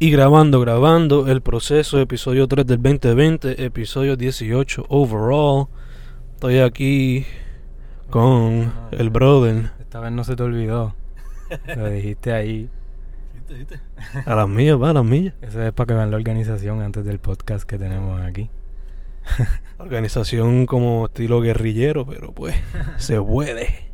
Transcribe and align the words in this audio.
Y 0.00 0.10
grabando, 0.10 0.60
grabando 0.60 1.28
el 1.30 1.40
proceso, 1.40 2.00
episodio 2.00 2.48
3 2.48 2.66
del 2.66 2.82
2020, 2.82 3.64
episodio 3.64 4.16
18 4.16 4.86
overall. 4.88 5.68
Estoy 6.34 6.58
aquí 6.58 7.24
con 8.10 8.72
el 8.90 9.10
brother. 9.10 9.70
Esta 9.78 10.00
vez 10.00 10.10
no 10.10 10.24
se 10.24 10.34
te 10.34 10.42
olvidó. 10.42 10.96
Lo 11.76 11.88
dijiste 11.88 12.32
ahí. 12.32 12.68
A 14.26 14.34
las 14.34 14.48
millas, 14.48 14.82
va, 14.82 14.90
a 14.90 14.94
las 14.94 15.04
millas. 15.04 15.34
Eso 15.40 15.62
es 15.62 15.72
para 15.72 15.86
que 15.86 15.94
vean 15.94 16.10
la 16.10 16.16
organización 16.16 16.82
antes 16.82 17.04
del 17.04 17.20
podcast 17.20 17.64
que 17.64 17.78
tenemos 17.78 18.20
aquí. 18.20 18.50
Organización 19.78 20.66
como 20.66 21.06
estilo 21.06 21.40
guerrillero, 21.40 22.04
pero 22.04 22.32
pues 22.32 22.56
se 22.96 23.22
puede. 23.22 23.92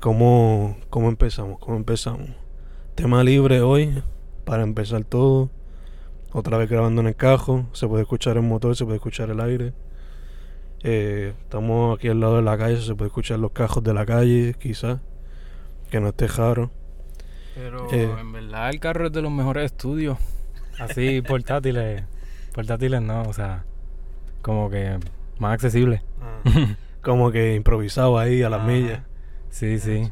¿Cómo, 0.00 0.76
¿Cómo 0.90 1.08
empezamos? 1.08 1.60
¿Cómo 1.60 1.76
empezamos? 1.76 2.30
Tema 2.96 3.22
libre 3.22 3.60
hoy, 3.60 4.02
para 4.46 4.62
empezar 4.62 5.04
todo. 5.04 5.50
Otra 6.32 6.56
vez 6.56 6.70
grabando 6.70 7.02
en 7.02 7.08
el 7.08 7.16
cajo. 7.16 7.66
Se 7.72 7.86
puede 7.86 8.02
escuchar 8.04 8.36
el 8.36 8.42
motor, 8.44 8.74
se 8.76 8.84
puede 8.84 8.96
escuchar 8.96 9.28
el 9.28 9.40
aire. 9.40 9.74
Eh, 10.82 11.34
estamos 11.42 11.98
aquí 11.98 12.08
al 12.08 12.20
lado 12.20 12.36
de 12.36 12.42
la 12.42 12.56
calle, 12.56 12.80
se 12.80 12.94
puede 12.94 13.08
escuchar 13.08 13.38
los 13.40 13.50
cajos 13.50 13.82
de 13.82 13.92
la 13.92 14.06
calle, 14.06 14.54
quizás. 14.58 15.00
Que 15.90 16.00
no 16.00 16.08
esté 16.08 16.28
jaro. 16.28 16.70
Pero 17.54 17.92
Eh. 17.92 18.08
en 18.20 18.32
verdad 18.32 18.70
el 18.70 18.80
carro 18.80 19.06
es 19.06 19.12
de 19.12 19.20
los 19.22 19.32
mejores 19.32 19.64
estudios. 19.66 20.16
Así, 20.78 21.22
portátiles. 21.26 22.04
Portátiles 22.54 23.02
no, 23.02 23.22
o 23.22 23.32
sea, 23.32 23.64
como 24.42 24.70
que 24.70 24.98
más 25.38 25.54
accesible. 25.54 26.02
Como 27.02 27.30
que 27.30 27.54
improvisado 27.54 28.18
ahí 28.18 28.42
a 28.42 28.50
las 28.50 28.66
millas. 28.66 29.00
Sí, 29.48 29.78
sí. 29.78 30.10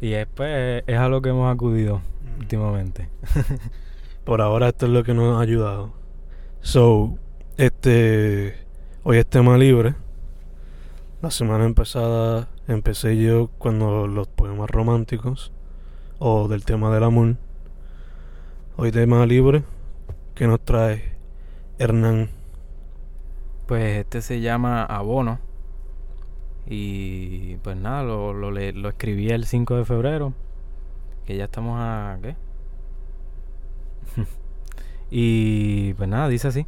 Y 0.00 0.14
es, 0.14 0.26
pues, 0.34 0.82
es 0.86 0.96
a 0.98 1.08
lo 1.10 1.20
que 1.20 1.28
hemos 1.28 1.52
acudido 1.54 2.00
últimamente. 2.42 3.08
Por 4.24 4.40
ahora 4.40 4.68
esto 4.68 4.86
es 4.86 4.92
lo 4.92 5.04
que 5.04 5.14
nos 5.14 5.38
ha 5.38 5.40
ayudado. 5.40 5.92
So, 6.60 7.16
este 7.56 8.56
hoy 9.04 9.18
es 9.18 9.26
tema 9.26 9.56
libre. 9.56 9.94
La 11.22 11.30
semana 11.30 11.72
pasada 11.72 12.48
empecé 12.66 13.16
yo 13.16 13.48
cuando 13.58 14.08
los 14.08 14.26
poemas 14.26 14.68
románticos 14.70 15.52
o 16.18 16.48
del 16.48 16.64
tema 16.64 16.92
del 16.92 17.04
amor. 17.04 17.36
Hoy 18.76 18.90
tema 18.90 19.24
libre 19.24 19.62
que 20.34 20.46
nos 20.48 20.60
trae 20.60 21.16
Hernán. 21.78 22.30
Pues 23.66 23.98
este 23.98 24.20
se 24.20 24.40
llama 24.40 24.84
Abono. 24.84 25.38
Y 26.66 27.56
pues 27.56 27.76
nada, 27.76 28.02
lo, 28.02 28.32
lo, 28.32 28.50
lo 28.50 28.88
escribí 28.88 29.30
el 29.30 29.46
5 29.46 29.76
de 29.76 29.84
febrero. 29.84 30.32
Que 31.32 31.38
ya 31.38 31.44
estamos 31.44 31.78
a. 31.80 32.18
¿Qué? 32.20 32.36
y 35.10 35.94
pues 35.94 36.06
nada, 36.06 36.28
dice 36.28 36.48
así: 36.48 36.66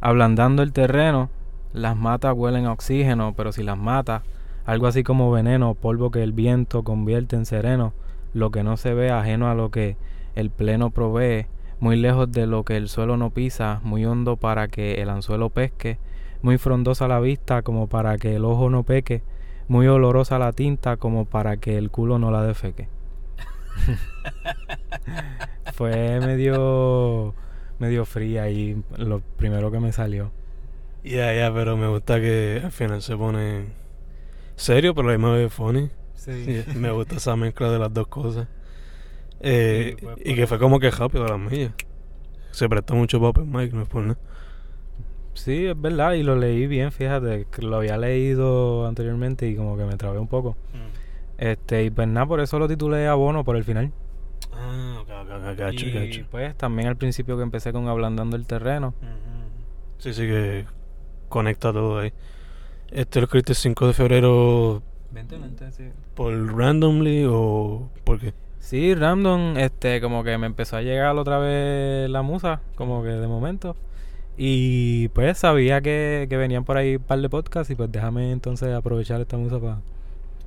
Ablandando 0.00 0.62
el 0.62 0.72
terreno, 0.72 1.28
las 1.74 1.94
matas 1.94 2.32
huelen 2.34 2.64
a 2.64 2.72
oxígeno, 2.72 3.34
pero 3.36 3.52
si 3.52 3.62
las 3.62 3.76
matas, 3.76 4.22
algo 4.64 4.86
así 4.86 5.02
como 5.02 5.30
veneno, 5.30 5.74
polvo 5.74 6.10
que 6.10 6.22
el 6.22 6.32
viento 6.32 6.82
convierte 6.82 7.36
en 7.36 7.44
sereno, 7.44 7.92
lo 8.32 8.50
que 8.50 8.62
no 8.62 8.78
se 8.78 8.94
ve 8.94 9.10
ajeno 9.10 9.50
a 9.50 9.54
lo 9.54 9.70
que 9.70 9.98
el 10.34 10.48
pleno 10.48 10.88
provee, 10.88 11.44
muy 11.78 11.96
lejos 11.96 12.32
de 12.32 12.46
lo 12.46 12.64
que 12.64 12.78
el 12.78 12.88
suelo 12.88 13.18
no 13.18 13.28
pisa, 13.28 13.82
muy 13.84 14.06
hondo 14.06 14.36
para 14.38 14.68
que 14.68 15.02
el 15.02 15.10
anzuelo 15.10 15.50
pesque, 15.50 15.98
muy 16.40 16.56
frondosa 16.56 17.06
la 17.06 17.20
vista 17.20 17.60
como 17.60 17.86
para 17.86 18.16
que 18.16 18.34
el 18.34 18.46
ojo 18.46 18.70
no 18.70 18.82
peque, 18.82 19.22
muy 19.68 19.88
olorosa 19.88 20.38
la 20.38 20.52
tinta 20.52 20.96
como 20.96 21.26
para 21.26 21.58
que 21.58 21.76
el 21.76 21.90
culo 21.90 22.18
no 22.18 22.30
la 22.30 22.42
defeque. 22.44 22.88
Fue 25.74 26.20
medio 26.20 27.34
medio 27.78 28.04
fría 28.04 28.48
y 28.50 28.80
lo 28.96 29.20
primero 29.20 29.70
que 29.72 29.80
me 29.80 29.92
salió. 29.92 30.30
Ya, 31.02 31.34
ya, 31.34 31.52
pero 31.52 31.76
me 31.76 31.88
gusta 31.88 32.20
que 32.20 32.60
al 32.62 32.70
final 32.70 33.02
se 33.02 33.16
pone 33.16 33.64
serio, 34.54 34.94
pero 34.94 35.08
a 35.08 35.12
la 35.12 35.18
misma 35.18 35.34
vez 35.34 35.52
funny. 35.52 35.90
Sí, 36.14 36.62
me 36.76 36.92
gusta 36.92 37.16
esa 37.16 37.34
mezcla 37.34 37.70
de 37.70 37.78
las 37.80 37.92
dos 37.92 38.06
cosas. 38.06 38.46
Eh, 39.40 39.96
Sí, 39.98 40.04
pues, 40.04 40.18
y 40.18 40.24
por- 40.28 40.34
que 40.36 40.46
fue 40.46 40.58
como 40.60 40.78
que 40.78 40.90
rápido 40.92 41.24
a 41.24 41.30
las 41.36 41.40
millas. 41.40 41.72
Se 42.52 42.68
prestó 42.68 42.94
mucho 42.94 43.18
para 43.18 43.30
Open 43.30 43.50
Mic, 43.50 43.72
no 43.72 43.82
es 43.82 43.88
por 43.88 44.02
nada. 44.02 44.18
Sí, 45.34 45.66
es 45.66 45.80
verdad, 45.80 46.12
y 46.12 46.22
lo 46.22 46.36
leí 46.36 46.66
bien, 46.68 46.92
fíjate, 46.92 47.46
que 47.50 47.62
lo 47.62 47.76
había 47.78 47.96
leído 47.96 48.86
anteriormente 48.86 49.48
y 49.48 49.56
como 49.56 49.76
que 49.76 49.84
me 49.84 49.96
trabé 49.96 50.18
un 50.18 50.28
poco. 50.28 50.56
Este, 51.42 51.82
y 51.82 51.90
pues 51.90 52.06
nada, 52.06 52.24
por 52.24 52.38
eso 52.38 52.56
lo 52.60 52.68
titulé 52.68 53.08
Abono 53.08 53.42
por 53.42 53.56
el 53.56 53.64
final. 53.64 53.90
Ah, 54.52 54.98
ok, 55.00 55.08
ok, 55.08 55.50
ok, 55.50 55.58
cacho, 55.58 55.86
y 55.86 55.92
cacho. 55.92 56.26
pues 56.30 56.54
también 56.56 56.86
al 56.86 56.94
principio 56.94 57.36
que 57.36 57.42
empecé 57.42 57.72
con 57.72 57.88
Ablandando 57.88 58.36
el 58.36 58.46
terreno. 58.46 58.94
Sí, 59.98 60.14
sí 60.14 60.22
que 60.22 60.66
conecta 61.28 61.72
todo 61.72 61.98
ahí. 61.98 62.12
Este 62.92 63.18
lo 63.18 63.24
escribiste 63.24 63.52
el 63.54 63.56
5 63.56 63.88
de 63.88 63.92
febrero 63.92 64.82
2020, 65.10 65.72
sí. 65.72 65.88
por 66.14 66.32
randomly 66.56 67.24
o 67.28 67.90
por 68.04 68.20
qué? 68.20 68.34
Sí, 68.60 68.94
random, 68.94 69.56
este, 69.56 70.00
como 70.00 70.22
que 70.22 70.38
me 70.38 70.46
empezó 70.46 70.76
a 70.76 70.82
llegar 70.82 71.16
otra 71.16 71.38
vez 71.38 72.08
la 72.08 72.22
musa, 72.22 72.60
como 72.76 73.02
que 73.02 73.08
de 73.08 73.26
momento. 73.26 73.74
Y 74.36 75.08
pues 75.08 75.38
sabía 75.38 75.80
que, 75.80 76.28
que 76.30 76.36
venían 76.36 76.64
por 76.64 76.76
ahí 76.76 76.96
un 76.96 77.02
par 77.02 77.20
de 77.20 77.28
podcasts 77.28 77.68
y 77.72 77.74
pues 77.74 77.90
déjame 77.90 78.30
entonces 78.30 78.72
aprovechar 78.72 79.20
esta 79.20 79.36
musa 79.36 79.58
para... 79.58 79.80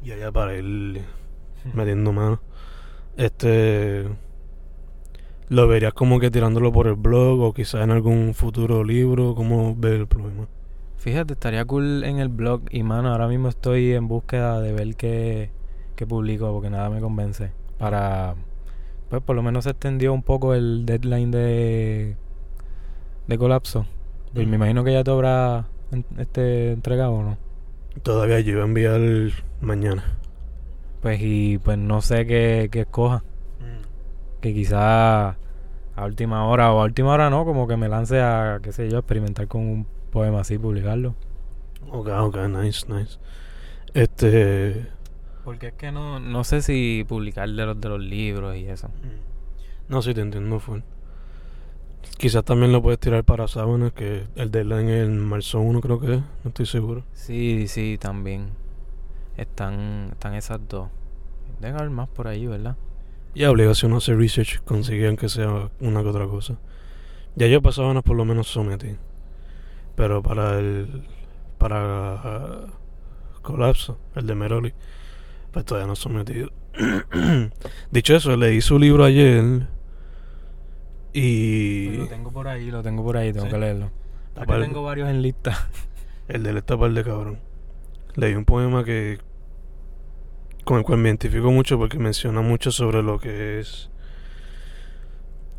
Y 0.05 0.11
allá 0.11 0.31
para 0.31 0.55
ir 0.55 1.01
metiendo 1.73 2.13
mano. 2.13 2.39
Este 3.17 4.05
lo 5.49 5.67
verías 5.67 5.93
como 5.93 6.19
que 6.19 6.29
tirándolo 6.29 6.71
por 6.71 6.87
el 6.87 6.95
blog 6.95 7.41
o 7.41 7.53
quizás 7.53 7.83
en 7.83 7.91
algún 7.91 8.35
futuro 8.35 8.83
libro, 8.83 9.33
¿cómo 9.35 9.75
ves 9.75 9.93
el 9.99 10.07
problema? 10.07 10.47
Fíjate, 10.97 11.33
estaría 11.33 11.65
cool 11.65 12.03
en 12.03 12.19
el 12.19 12.29
blog 12.29 12.61
y 12.71 12.83
mano, 12.83 13.11
ahora 13.11 13.27
mismo 13.27 13.47
estoy 13.47 13.93
en 13.93 14.07
búsqueda 14.07 14.59
de 14.59 14.73
ver 14.73 14.95
qué, 14.95 15.51
qué 15.95 16.07
publico 16.07 16.51
porque 16.51 16.69
nada 16.69 16.89
me 16.89 16.99
convence. 16.99 17.51
Para, 17.77 18.35
pues 19.09 19.21
por 19.21 19.35
lo 19.35 19.43
menos 19.43 19.65
se 19.65 19.71
extendió 19.71 20.13
un 20.13 20.23
poco 20.23 20.53
el 20.53 20.85
deadline 20.85 21.31
de, 21.31 22.17
de 23.27 23.37
colapso. 23.37 23.85
Y 24.35 24.45
me 24.45 24.55
Ujú. 24.55 24.55
imagino 24.55 24.83
que 24.83 24.93
ya 24.93 25.03
te 25.03 25.11
habrá 25.11 25.67
este 26.17 26.71
entregado 26.71 27.13
o 27.13 27.23
no. 27.23 27.44
Todavía 28.03 28.39
yo 28.39 28.53
iba 28.53 28.61
a 28.61 28.65
enviar 28.65 29.01
mañana. 29.61 30.03
Pues 31.01 31.19
y 31.21 31.57
pues 31.59 31.77
no 31.77 32.01
sé 32.01 32.25
qué, 32.25 32.69
qué 32.71 32.81
escoja. 32.81 33.23
Que 34.41 34.53
quizá 34.53 35.29
a 35.95 36.05
última 36.05 36.45
hora 36.47 36.71
o 36.73 36.81
a 36.81 36.83
última 36.83 37.13
hora 37.13 37.29
no, 37.29 37.45
como 37.45 37.67
que 37.67 37.77
me 37.77 37.87
lance 37.87 38.21
a, 38.21 38.59
qué 38.61 38.71
sé 38.71 38.89
yo, 38.89 38.99
experimentar 38.99 39.47
con 39.47 39.61
un 39.61 39.87
poema 40.11 40.41
así, 40.41 40.57
publicarlo. 40.57 41.15
Ok, 41.89 42.09
ok, 42.09 42.37
nice, 42.47 42.85
nice. 42.91 43.17
Este. 43.93 44.87
Porque 45.43 45.67
es 45.67 45.73
que 45.73 45.91
no, 45.91 46.19
no 46.19 46.43
sé 46.43 46.61
si 46.61 47.05
publicar 47.07 47.49
de 47.49 47.65
los, 47.65 47.79
de 47.79 47.89
los 47.89 47.99
libros 47.99 48.55
y 48.55 48.65
eso. 48.65 48.89
No, 49.87 50.01
sí, 50.01 50.13
te 50.13 50.21
entiendo, 50.21 50.59
full. 50.59 50.79
Quizás 52.17 52.43
también 52.43 52.71
lo 52.71 52.81
puedes 52.81 52.99
tirar 52.99 53.23
para 53.23 53.47
sábanas, 53.47 53.93
que 53.93 54.23
el 54.35 54.51
deadline 54.51 54.89
es 54.89 55.05
en 55.05 55.19
marzo 55.19 55.59
1, 55.59 55.81
creo 55.81 55.99
que 55.99 56.15
es. 56.15 56.19
No 56.19 56.47
estoy 56.49 56.65
seguro. 56.65 57.03
Sí, 57.13 57.67
sí, 57.67 57.97
también. 57.99 58.49
Están, 59.37 60.09
están 60.13 60.33
esas 60.33 60.59
dos. 60.67 60.89
Deben 61.59 61.77
haber 61.77 61.89
más 61.89 62.07
por 62.07 62.27
ahí, 62.27 62.47
¿verdad? 62.47 62.77
Y 63.33 63.43
obligación 63.43 63.93
a 63.93 63.97
hacer 63.97 64.17
research, 64.17 64.61
conseguían 64.63 65.17
que 65.17 65.27
sea 65.27 65.69
una 65.81 66.01
que 66.01 66.09
otra 66.09 66.25
cosa. 66.27 66.57
Ya 67.35 67.47
yo 67.47 67.61
para 67.61 67.73
sábanas 67.73 68.03
por 68.03 68.15
lo 68.15 68.23
menos 68.23 68.47
sometí. 68.47 68.95
Pero 69.95 70.23
para 70.23 70.57
el. 70.57 71.03
Para. 71.57 72.13
ah, 72.15 72.67
colapso, 73.45 73.99
el 74.15 74.27
de 74.27 74.35
Meroli, 74.35 74.73
pues 75.51 75.65
todavía 75.65 75.87
no 75.87 75.95
sometido. 75.95 76.49
Dicho 77.91 78.15
eso, 78.15 78.35
leí 78.35 78.59
su 78.59 78.77
libro 78.77 79.05
ayer. 79.05 79.67
Y. 81.17 81.95
Lo 81.97 82.07
tengo 82.07 82.31
por 82.31 82.47
ahí, 82.47 82.69
lo 82.71 82.83
tengo 82.83 83.03
por 83.03 83.15
ahí, 83.17 83.31
tengo 83.31 83.45
Sí. 83.45 83.51
que 83.51 83.57
leerlo. 83.57 83.91
Porque 84.33 84.47
par- 84.47 84.61
tengo 84.61 84.83
varios 84.83 85.09
en 85.09 85.21
lista. 85.21 85.69
El 86.27 86.43
del 86.43 86.57
estapar 86.57 86.91
de 86.91 87.03
cabrón. 87.03 87.39
Leí 88.15 88.33
un 88.35 88.45
poema 88.45 88.83
que. 88.83 89.19
con 90.65 90.77
el 90.79 90.83
cual 90.83 90.97
me 90.99 91.09
identifico 91.09 91.51
mucho 91.51 91.77
porque 91.77 91.99
menciona 91.99 92.41
mucho 92.41 92.71
sobre 92.71 93.01
lo 93.03 93.19
que 93.19 93.59
es. 93.59 93.89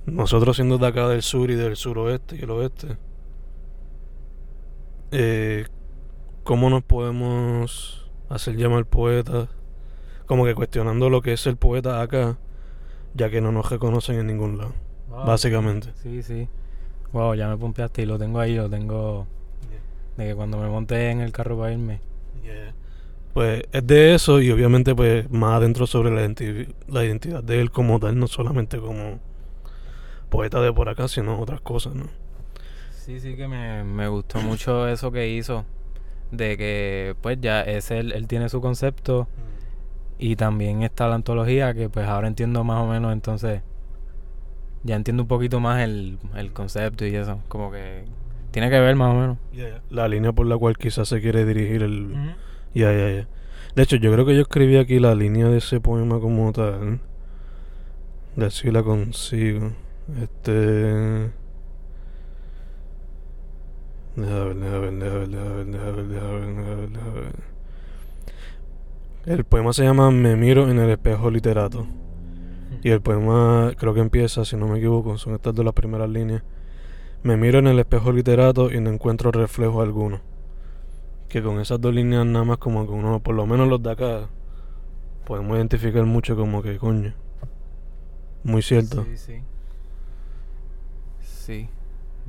Nosotros 0.04 0.56
siendo 0.56 0.78
de 0.78 0.86
acá 0.86 1.08
del 1.08 1.22
sur 1.22 1.50
y 1.50 1.54
del 1.54 1.76
suroeste 1.76 2.36
y 2.36 2.42
el 2.42 2.50
oeste. 2.50 2.96
Eh, 5.12 5.66
¿Cómo 6.44 6.70
nos 6.70 6.82
podemos 6.82 8.10
hacer 8.28 8.56
llamar 8.56 8.84
poetas? 8.86 9.48
Como 10.26 10.44
que 10.44 10.54
cuestionando 10.54 11.08
lo 11.10 11.22
que 11.22 11.32
es 11.32 11.46
el 11.46 11.56
poeta 11.56 12.00
acá, 12.02 12.38
ya 13.14 13.30
que 13.30 13.40
no 13.40 13.52
nos 13.52 13.70
reconocen 13.70 14.18
en 14.18 14.26
ningún 14.26 14.58
lado. 14.58 14.74
Básicamente. 15.10 15.88
Sí, 16.02 16.22
sí. 16.22 16.48
Wow, 17.12 17.34
ya 17.34 17.48
me 17.48 17.56
pompeaste 17.56 18.02
y 18.02 18.06
lo 18.06 18.18
tengo 18.18 18.40
ahí, 18.40 18.56
lo 18.56 18.68
tengo 18.68 19.26
de 20.16 20.28
que 20.28 20.34
cuando 20.34 20.58
me 20.58 20.68
monté 20.68 21.10
en 21.10 21.20
el 21.20 21.32
carro 21.32 21.58
para 21.58 21.72
irme. 21.72 22.00
Pues 23.32 23.64
es 23.70 23.86
de 23.86 24.14
eso 24.14 24.40
y 24.40 24.50
obviamente 24.50 24.94
pues 24.94 25.30
más 25.30 25.56
adentro 25.56 25.86
sobre 25.86 26.10
la, 26.10 26.26
identi- 26.26 26.72
la 26.88 27.04
identidad 27.04 27.44
de 27.44 27.60
él 27.60 27.70
como 27.70 28.00
tal, 28.00 28.18
no 28.18 28.28
solamente 28.28 28.78
como 28.78 29.20
poeta 30.30 30.60
de 30.60 30.72
por 30.72 30.88
acá, 30.88 31.06
sino 31.08 31.38
otras 31.38 31.60
cosas, 31.60 31.94
¿no? 31.94 32.06
Sí, 33.04 33.20
sí 33.20 33.36
que 33.36 33.46
me, 33.46 33.84
me 33.84 34.08
gustó 34.08 34.40
mucho 34.40 34.88
eso 34.88 35.12
que 35.12 35.28
hizo. 35.28 35.64
De 36.30 36.56
que 36.56 37.14
pues 37.20 37.38
ya 37.40 37.60
es 37.62 37.90
él, 37.90 38.12
él 38.12 38.26
tiene 38.26 38.48
su 38.48 38.60
concepto 38.60 39.28
y 40.18 40.36
también 40.36 40.82
está 40.82 41.06
la 41.08 41.14
antología 41.16 41.74
que 41.74 41.88
pues 41.90 42.06
ahora 42.08 42.26
entiendo 42.26 42.64
más 42.64 42.82
o 42.82 42.86
menos 42.86 43.12
entonces 43.12 43.60
ya 44.86 44.96
entiendo 44.96 45.24
un 45.24 45.28
poquito 45.28 45.60
más 45.60 45.82
el, 45.82 46.18
el 46.36 46.52
concepto 46.52 47.04
y 47.04 47.14
eso. 47.14 47.40
Como 47.48 47.70
que 47.70 48.04
tiene 48.52 48.70
que 48.70 48.80
ver 48.80 48.96
más 48.96 49.12
o 49.12 49.18
menos. 49.18 49.38
La 49.90 50.08
línea 50.08 50.32
por 50.32 50.46
la 50.46 50.56
cual 50.56 50.78
quizás 50.78 51.08
se 51.08 51.20
quiere 51.20 51.44
dirigir 51.44 51.82
el... 51.82 52.14
Ya, 52.74 52.92
ya, 52.92 53.10
ya. 53.10 53.28
De 53.74 53.82
hecho, 53.82 53.96
yo 53.96 54.10
creo 54.12 54.24
que 54.24 54.34
yo 54.34 54.42
escribí 54.42 54.78
aquí 54.78 54.98
la 54.98 55.14
línea 55.14 55.48
de 55.48 55.58
ese 55.58 55.80
poema 55.80 56.20
como 56.20 56.50
tal. 56.52 57.00
De 58.36 58.50
si 58.50 58.70
la 58.70 58.82
consigo. 58.82 59.72
Este... 60.22 61.30
Deja 64.16 64.44
ver, 64.44 64.56
deja 64.56 64.78
ver, 64.78 64.94
deja 64.94 65.14
ver, 65.18 65.28
deja 65.28 65.44
ver, 65.44 65.66
deja 65.66 65.90
ver, 65.90 66.06
deja 66.06 66.26
ver, 66.26 66.54
deja 66.54 66.74
ver, 66.74 66.88
deja 66.88 67.10
ver. 67.10 67.34
El 69.26 69.44
poema 69.44 69.72
se 69.72 69.84
llama 69.84 70.10
Me 70.10 70.36
miro 70.36 70.70
en 70.70 70.78
el 70.78 70.88
espejo 70.88 71.30
literato. 71.30 71.86
Y 72.82 72.90
el 72.90 73.00
poema 73.00 73.72
creo 73.76 73.94
que 73.94 74.00
empieza, 74.00 74.44
si 74.44 74.56
no 74.56 74.68
me 74.68 74.78
equivoco, 74.78 75.18
son 75.18 75.34
estas 75.34 75.54
dos 75.54 75.64
las 75.64 75.74
primeras 75.74 76.08
líneas. 76.08 76.42
Me 77.22 77.36
miro 77.36 77.58
en 77.58 77.66
el 77.66 77.78
espejo 77.78 78.12
literato 78.12 78.72
y 78.72 78.80
no 78.80 78.90
encuentro 78.90 79.32
reflejo 79.32 79.82
alguno. 79.82 80.20
Que 81.28 81.42
con 81.42 81.60
esas 81.60 81.80
dos 81.80 81.92
líneas 81.94 82.24
nada 82.24 82.44
más 82.44 82.58
como 82.58 82.86
que 82.86 82.92
uno, 82.92 83.20
por 83.20 83.34
lo 83.34 83.46
menos 83.46 83.68
los 83.68 83.82
de 83.82 83.90
acá, 83.90 84.28
podemos 85.24 85.56
identificar 85.56 86.04
mucho 86.04 86.36
como 86.36 86.62
que 86.62 86.76
coño. 86.78 87.14
Muy 88.44 88.62
cierto. 88.62 89.04
Sí, 89.04 89.16
sí. 89.16 89.42
Sí, 91.20 91.68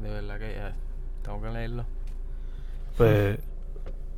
de 0.01 0.09
verdad 0.09 0.39
que 0.39 0.53
ya 0.53 0.75
tengo 1.23 1.41
que 1.41 1.49
leerlo. 1.49 1.85
Pues, 2.97 3.39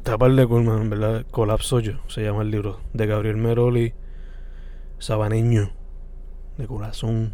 tapar 0.04 0.32
de 0.32 0.48
Colman, 0.48 0.90
¿verdad? 0.90 1.26
Colapso 1.30 1.82
yo, 1.82 1.94
se 2.08 2.24
llama 2.24 2.44
el 2.44 2.52
libro, 2.52 2.80
de 2.94 3.06
Gabriel 3.06 3.36
Meroli, 3.36 3.94
Sabaneño, 4.98 5.72
de 6.60 6.68
corazón. 6.68 7.34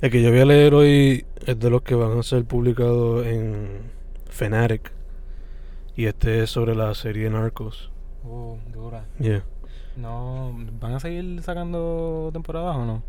El 0.00 0.10
que 0.10 0.20
yo 0.20 0.30
voy 0.30 0.40
a 0.40 0.44
leer 0.44 0.74
hoy 0.74 1.24
es 1.46 1.58
de 1.58 1.70
los 1.70 1.82
que 1.82 1.94
van 1.94 2.18
a 2.18 2.22
ser 2.22 2.44
publicados 2.44 3.24
en 3.24 3.90
Fanatic. 4.28 4.92
Y 5.94 6.06
este 6.06 6.42
es 6.42 6.50
sobre 6.50 6.74
la 6.74 6.92
serie 6.94 7.30
Narcos. 7.30 7.90
Uh, 8.24 8.56
dura. 8.72 9.06
Yeah. 9.18 9.44
No, 9.96 10.52
¿van 10.80 10.94
a 10.94 11.00
seguir 11.00 11.42
sacando 11.42 12.30
temporadas 12.32 12.76
o 12.76 12.84
no? 12.84 13.02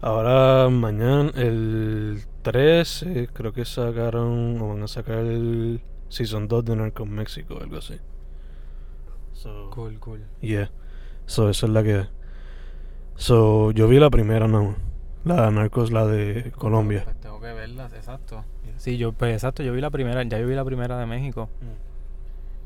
Ahora 0.00 0.68
mañana, 0.70 1.30
el 1.36 2.22
13, 2.42 3.28
creo 3.32 3.52
que 3.52 3.64
sacaron 3.64 4.60
o 4.60 4.68
van 4.68 4.82
a 4.82 4.88
sacar 4.88 5.18
el 5.18 5.80
Season 6.08 6.48
2 6.48 6.64
de 6.64 6.76
Narcos 6.76 7.06
México, 7.08 7.58
algo 7.60 7.76
así. 7.76 7.98
So, 9.34 9.70
Cool, 9.70 10.00
cool. 10.00 10.24
Yeah. 10.40 10.70
So, 11.26 11.48
esa 11.50 11.66
es 11.66 11.72
la 11.72 11.82
que. 11.84 12.06
So, 13.18 13.72
yo 13.72 13.88
vi 13.88 13.98
la 13.98 14.10
primera, 14.10 14.46
no. 14.48 14.76
La 15.24 15.46
de 15.46 15.50
Narcos, 15.52 15.90
la 15.90 16.06
de 16.06 16.52
Colombia. 16.52 17.02
Pues 17.04 17.20
tengo 17.20 17.40
que 17.40 17.52
verlas, 17.52 17.92
exacto. 17.92 18.44
Sí, 18.76 18.96
yo, 18.96 19.12
pues 19.12 19.34
exacto, 19.34 19.62
yo 19.64 19.72
vi 19.72 19.80
la 19.80 19.90
primera, 19.90 20.22
ya 20.22 20.38
yo 20.38 20.46
vi 20.46 20.54
la 20.54 20.64
primera 20.64 20.96
de 20.98 21.06
México. 21.06 21.48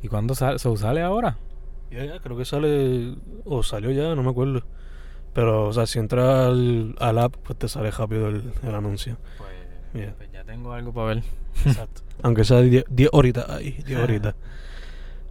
¿Y 0.03 0.09
cuándo 0.09 0.35
sale? 0.35 0.59
¿So 0.59 0.77
sale 0.77 1.01
ahora? 1.03 1.39
Ya, 1.91 2.05
ya, 2.05 2.21
creo 2.21 2.37
que 2.37 2.45
sale. 2.45 3.15
O 3.45 3.63
salió 3.63 3.91
ya, 3.91 4.15
no 4.15 4.23
me 4.23 4.31
acuerdo. 4.31 4.63
Pero, 5.33 5.69
o 5.69 5.73
sea, 5.73 5.87
si 5.87 5.99
entras 5.99 6.47
al, 6.49 6.95
al 6.99 7.19
app, 7.19 7.35
pues 7.43 7.59
te 7.59 7.69
sale 7.69 7.91
rápido 7.91 8.29
el, 8.29 8.53
el 8.63 8.75
anuncio. 8.75 9.17
Pues, 9.39 9.51
Yeah. 9.95 10.15
pues 10.17 10.33
ya 10.33 10.43
tengo 10.43 10.73
algo 10.73 10.91
para 10.95 11.09
ver. 11.09 11.23
Exacto. 11.67 12.01
Aunque 12.23 12.45
sea 12.45 12.63
10 12.63 12.85
horitas 13.13 13.47
ahí, 13.51 13.73
10 13.87 13.99
horitas. 14.01 14.35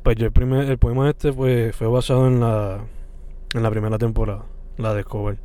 Pues 0.04 0.16
yo 0.18 0.26
el 0.26 0.32
primer, 0.32 0.68
el 0.70 0.78
poema 0.80 1.10
este 1.10 1.32
pues, 1.32 1.76
fue 1.76 1.86
basado 1.88 2.28
en 2.28 2.40
la, 2.40 2.80
en 3.54 3.62
la 3.64 3.70
primera 3.70 4.00
temporada, 4.00 4.46
la 4.78 4.94
de 4.94 5.04
Cover. 5.04 5.38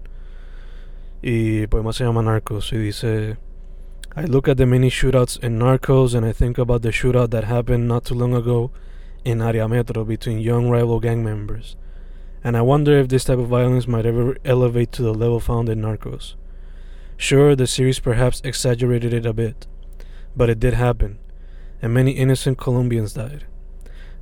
Y 1.22 1.62
el 1.62 1.68
poema 1.68 1.92
se 1.92 2.04
llama 2.04 2.22
Narcos 2.22 2.72
y 2.72 2.78
dice 2.78 3.36
I 4.16 4.24
look 4.24 4.48
at 4.48 4.56
the 4.56 4.64
many 4.64 4.88
shootouts 4.88 5.42
in 5.42 5.58
Narcos 5.58 6.14
and 6.14 6.24
I 6.24 6.32
think 6.32 6.56
about 6.56 6.82
the 6.82 6.90
shootout 6.90 7.30
that 7.30 7.44
happened 7.44 7.86
not 7.86 8.04
too 8.04 8.14
long 8.14 8.34
ago 8.34 8.70
in 9.24 9.42
Area 9.42 9.68
Metro 9.68 10.04
between 10.04 10.38
young 10.38 10.70
rival 10.70 11.00
gang 11.00 11.24
members. 11.24 11.76
And 12.42 12.56
I 12.56 12.62
wonder 12.62 12.96
if 12.96 13.08
this 13.08 13.24
type 13.24 13.38
of 13.38 13.48
violence 13.48 13.88
might 13.88 14.06
ever 14.06 14.36
elevate 14.44 14.92
to 14.92 15.02
the 15.02 15.12
level 15.12 15.40
found 15.40 15.68
in 15.68 15.82
Narcos. 15.82 16.34
Sure, 17.16 17.56
the 17.56 17.66
series 17.66 17.98
perhaps 17.98 18.40
exaggerated 18.44 19.12
it 19.12 19.26
a 19.26 19.32
bit, 19.32 19.66
but 20.36 20.48
it 20.48 20.60
did 20.60 20.74
happen, 20.74 21.18
and 21.82 21.92
many 21.92 22.12
innocent 22.12 22.56
Colombians 22.56 23.14
died, 23.14 23.46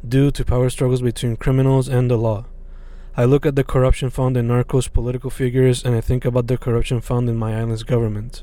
due 0.07 0.31
to 0.31 0.45
power 0.45 0.71
struggles 0.71 1.03
between 1.03 1.37
criminals 1.37 1.89
and 1.89 2.11
the 2.11 2.17
law. 2.17 2.47
I 3.17 3.25
look 3.25 3.47
at 3.47 3.55
the 3.55 3.63
corruption 3.63 4.11
found 4.11 4.37
in 4.37 4.49
Narcos 4.49 4.93
political 4.93 5.31
figures 5.31 5.85
and 5.85 5.95
I 5.95 6.01
think 6.01 6.25
about 6.25 6.49
the 6.49 6.59
corruption 6.59 7.01
found 7.01 7.29
in 7.29 7.37
my 7.37 7.57
island's 7.57 7.85
government. 7.85 8.43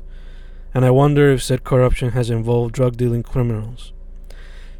And 0.72 0.86
I 0.86 0.90
wonder 0.90 1.30
if 1.30 1.42
said 1.42 1.62
corruption 1.62 2.12
has 2.12 2.30
involved 2.30 2.74
drug 2.74 2.96
dealing 2.96 3.22
criminals. 3.22 3.92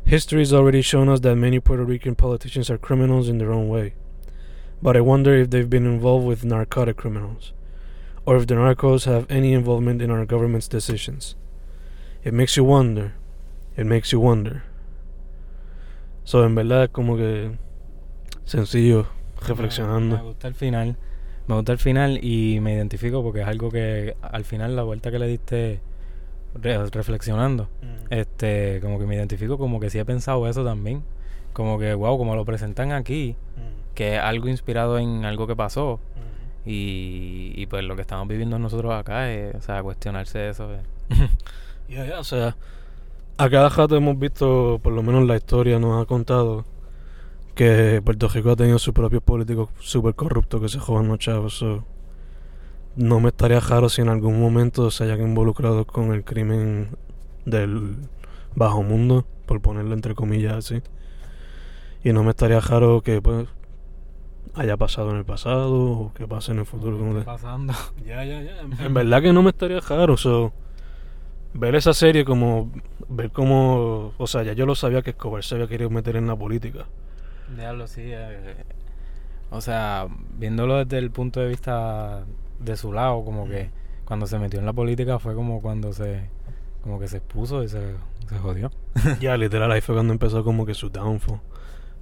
History 0.06 0.40
has 0.40 0.52
already 0.54 0.80
shown 0.80 1.10
us 1.10 1.20
that 1.20 1.36
many 1.36 1.60
Puerto 1.60 1.84
Rican 1.84 2.14
politicians 2.14 2.70
are 2.70 2.78
criminals 2.78 3.28
in 3.28 3.36
their 3.36 3.52
own 3.52 3.68
way. 3.68 3.92
But 4.80 4.96
I 4.96 5.02
wonder 5.02 5.34
if 5.34 5.50
they've 5.50 5.68
been 5.68 5.86
involved 5.86 6.26
with 6.26 6.42
narcotic 6.42 6.96
criminals, 6.96 7.52
or 8.26 8.36
if 8.36 8.46
the 8.46 8.54
narcos 8.54 9.04
have 9.04 9.30
any 9.30 9.52
involvement 9.52 10.00
in 10.00 10.10
our 10.10 10.24
government's 10.24 10.68
decisions. 10.68 11.36
It 12.24 12.32
makes 12.32 12.56
you 12.56 12.64
wonder. 12.64 13.14
It 13.76 13.86
makes 13.86 14.10
you 14.10 14.20
wonder. 14.20 14.64
So, 16.24 16.42
en 16.44 16.54
verdad, 16.54 16.92
como 16.92 17.16
que 17.16 17.58
sencillo, 18.44 19.06
reflexionando. 19.48 20.16
Me, 20.16 20.22
me 20.22 20.28
gusta 20.28 20.48
el 20.48 20.54
final. 20.54 20.96
Me 21.46 21.54
gusta 21.56 21.72
el 21.72 21.78
final 21.78 22.18
y 22.24 22.60
me 22.60 22.72
identifico 22.74 23.22
porque 23.22 23.40
es 23.42 23.46
algo 23.48 23.70
que 23.70 24.16
al 24.22 24.44
final 24.44 24.76
la 24.76 24.82
vuelta 24.84 25.10
que 25.10 25.18
le 25.18 25.26
diste 25.26 25.80
re- 26.54 26.86
reflexionando, 26.90 27.68
este, 28.10 28.78
como 28.80 28.98
que 28.98 29.06
me 29.06 29.16
identifico 29.16 29.58
como 29.58 29.80
que 29.80 29.90
sí 29.90 29.98
he 29.98 30.04
pensado 30.04 30.46
eso 30.48 30.64
también. 30.64 31.02
Como 31.52 31.78
que, 31.78 31.92
wow, 31.94 32.16
como 32.16 32.34
lo 32.36 32.44
presentan 32.44 32.92
aquí, 32.92 33.36
que 33.94 34.14
es 34.16 34.20
algo 34.20 34.48
inspirado 34.48 34.98
en 34.98 35.24
algo 35.24 35.46
que 35.46 35.56
pasó. 35.56 35.98
Y, 36.64 37.52
y 37.56 37.66
pues 37.66 37.82
lo 37.84 37.96
que 37.96 38.02
estamos 38.02 38.28
viviendo 38.28 38.56
nosotros 38.58 38.92
acá 38.94 39.30
es, 39.32 39.54
o 39.56 39.60
sea, 39.60 39.82
cuestionarse 39.82 40.48
eso. 40.48 40.72
eh. 40.72 40.80
Ya, 41.88 42.06
ya, 42.06 42.20
o 42.20 42.24
sea, 42.24 42.56
a 43.36 43.50
cada 43.50 43.68
rato 43.68 43.96
hemos 43.96 44.18
visto, 44.18 44.80
por 44.82 44.92
lo 44.94 45.02
menos 45.02 45.26
la 45.26 45.36
historia 45.36 45.78
nos 45.78 46.00
ha 46.00 46.06
contado, 46.06 46.64
que 47.54 48.00
Puerto 48.04 48.28
Rico 48.28 48.50
ha 48.50 48.56
tenido 48.56 48.78
sus 48.78 48.94
propios 48.94 49.22
políticos 49.22 49.68
súper 49.80 50.14
corruptos 50.14 50.60
que 50.60 50.68
se 50.68 50.78
jodan 50.78 51.08
los 51.08 51.18
chavos. 51.18 51.58
so, 51.58 51.84
no 52.96 53.20
me 53.20 53.28
estaría 53.28 53.60
raro 53.60 53.88
si 53.88 54.02
en 54.02 54.08
algún 54.08 54.40
momento 54.40 54.90
se 54.90 55.04
hayan 55.04 55.22
involucrado 55.22 55.86
con 55.86 56.12
el 56.12 56.24
crimen 56.24 56.88
del 57.44 57.96
bajo 58.54 58.82
mundo, 58.82 59.24
por 59.46 59.60
ponerlo 59.60 59.94
entre 59.94 60.14
comillas 60.14 60.54
así. 60.56 60.82
Y 62.04 62.12
no 62.12 62.22
me 62.24 62.30
estaría 62.30 62.60
raro 62.60 63.00
que 63.02 63.22
pues 63.22 63.48
haya 64.54 64.76
pasado 64.76 65.10
en 65.12 65.16
el 65.16 65.24
pasado 65.24 65.72
o 65.90 66.12
que 66.14 66.26
pase 66.26 66.52
en 66.52 66.58
el 66.58 66.66
futuro. 66.66 66.98
como 66.98 67.10
¿Qué 67.10 67.14
de- 67.14 67.20
está 67.20 67.32
pasando? 67.32 67.72
ya, 68.06 68.24
ya, 68.24 68.42
ya. 68.42 68.60
En 68.84 68.92
verdad 68.94 69.22
que 69.22 69.32
no 69.32 69.42
me 69.42 69.50
estaría 69.50 69.80
raro. 69.80 70.16
so, 70.16 70.52
ver 71.54 71.74
esa 71.74 71.94
serie 71.94 72.24
como. 72.24 72.70
Ver 73.08 73.30
cómo. 73.30 74.12
O 74.18 74.26
sea, 74.26 74.42
ya 74.42 74.52
yo 74.52 74.66
lo 74.66 74.74
sabía 74.74 75.02
que 75.02 75.10
Escobar 75.10 75.44
se 75.44 75.54
había 75.54 75.66
querido 75.68 75.90
meter 75.90 76.16
en 76.16 76.26
la 76.26 76.36
política. 76.36 76.86
Diablo, 77.56 77.86
sí. 77.86 78.02
eh, 78.04 78.54
o 79.50 79.60
sea, 79.60 80.06
viéndolo 80.38 80.84
desde 80.84 80.98
el 80.98 81.10
punto 81.10 81.40
de 81.40 81.48
vista 81.48 82.24
de 82.58 82.76
su 82.76 82.92
lado, 82.92 83.24
como 83.24 83.46
que 83.46 83.70
cuando 84.04 84.26
se 84.26 84.38
metió 84.38 84.58
en 84.60 84.66
la 84.66 84.72
política 84.72 85.18
fue 85.18 85.34
como 85.34 85.60
cuando 85.60 85.92
se 85.92 86.28
como 86.82 86.98
que 86.98 87.08
se 87.08 87.18
expuso 87.18 87.62
y 87.62 87.68
se, 87.68 87.94
se 88.28 88.38
jodió. 88.38 88.70
ya, 89.20 89.36
literal, 89.38 89.70
ahí 89.70 89.80
fue 89.80 89.94
cuando 89.94 90.12
empezó 90.12 90.42
como 90.44 90.66
que 90.66 90.74
su 90.74 90.90
downfall. 90.90 91.40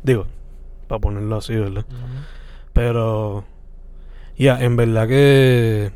Digo, 0.03 0.27
para 0.89 1.01
ponerlo 1.01 1.37
así, 1.37 1.55
¿verdad? 1.55 1.85
Pero. 2.73 3.45
Ya, 4.37 4.61
en 4.61 4.77
verdad 4.77 5.07
que. 5.07 5.93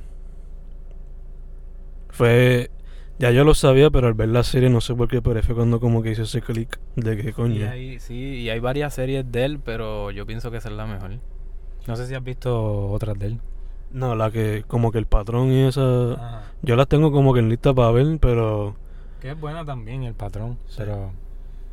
Fue. 2.10 2.70
Ya 3.18 3.30
yo 3.30 3.44
lo 3.44 3.54
sabía, 3.54 3.90
pero 3.90 4.08
al 4.08 4.14
ver 4.14 4.28
la 4.28 4.42
serie 4.42 4.68
no 4.70 4.80
sé 4.80 4.94
por 4.94 5.08
qué, 5.08 5.22
pero 5.22 5.40
fue 5.42 5.54
cuando 5.54 5.78
como 5.78 6.02
que 6.02 6.10
hizo 6.10 6.22
ese 6.22 6.42
click 6.42 6.80
de 6.96 7.16
que 7.16 7.28
Y 7.28 7.32
coño. 7.32 7.70
hay, 7.70 8.00
sí, 8.00 8.14
y 8.14 8.50
hay 8.50 8.58
varias 8.58 8.94
series 8.94 9.30
de 9.30 9.44
él, 9.44 9.60
pero 9.64 10.10
yo 10.10 10.26
pienso 10.26 10.50
que 10.50 10.56
esa 10.56 10.68
es 10.68 10.74
la 10.74 10.86
mejor. 10.86 11.12
No 11.86 11.96
sé 11.96 12.06
si 12.06 12.14
has 12.14 12.24
visto 12.24 12.88
otras 12.90 13.16
de 13.18 13.26
él. 13.26 13.40
No, 13.92 14.16
la 14.16 14.30
que 14.32 14.64
como 14.66 14.90
que 14.90 14.98
el 14.98 15.06
patrón 15.06 15.52
y 15.52 15.62
esa. 15.62 16.42
Yo 16.62 16.74
las 16.74 16.88
tengo 16.88 17.12
como 17.12 17.32
que 17.32 17.40
en 17.40 17.48
lista 17.48 17.72
para 17.72 17.92
ver, 17.92 18.18
pero. 18.20 18.74
Que 19.20 19.30
es 19.30 19.40
buena 19.40 19.64
también 19.64 20.02
el 20.02 20.14
patrón, 20.14 20.58
Sí. 20.66 20.76
pero 20.78 21.12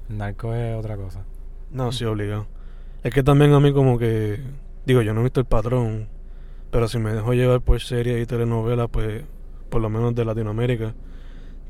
el 0.10 0.18
narco 0.18 0.54
es 0.54 0.78
otra 0.78 0.96
cosa. 0.98 1.24
No, 1.72 1.92
sí, 1.92 2.06
obligado. 2.06 2.46
Es 3.04 3.12
que 3.14 3.24
también 3.24 3.54
a 3.54 3.60
mí 3.60 3.74
como 3.74 3.98
que... 3.98 4.40
Digo, 4.86 5.02
yo 5.02 5.14
no 5.14 5.22
he 5.22 5.24
visto 5.24 5.40
el 5.40 5.46
patrón, 5.48 6.08
pero 6.70 6.88
si 6.88 7.00
me 7.00 7.12
dejo 7.14 7.34
llevar 7.34 7.62
por 7.62 7.80
series 7.82 8.22
y 8.22 8.26
telenovelas, 8.28 8.90
pues 8.92 9.24
por 9.70 9.82
lo 9.82 9.90
menos 9.90 10.14
de 10.14 10.24
Latinoamérica, 10.26 10.94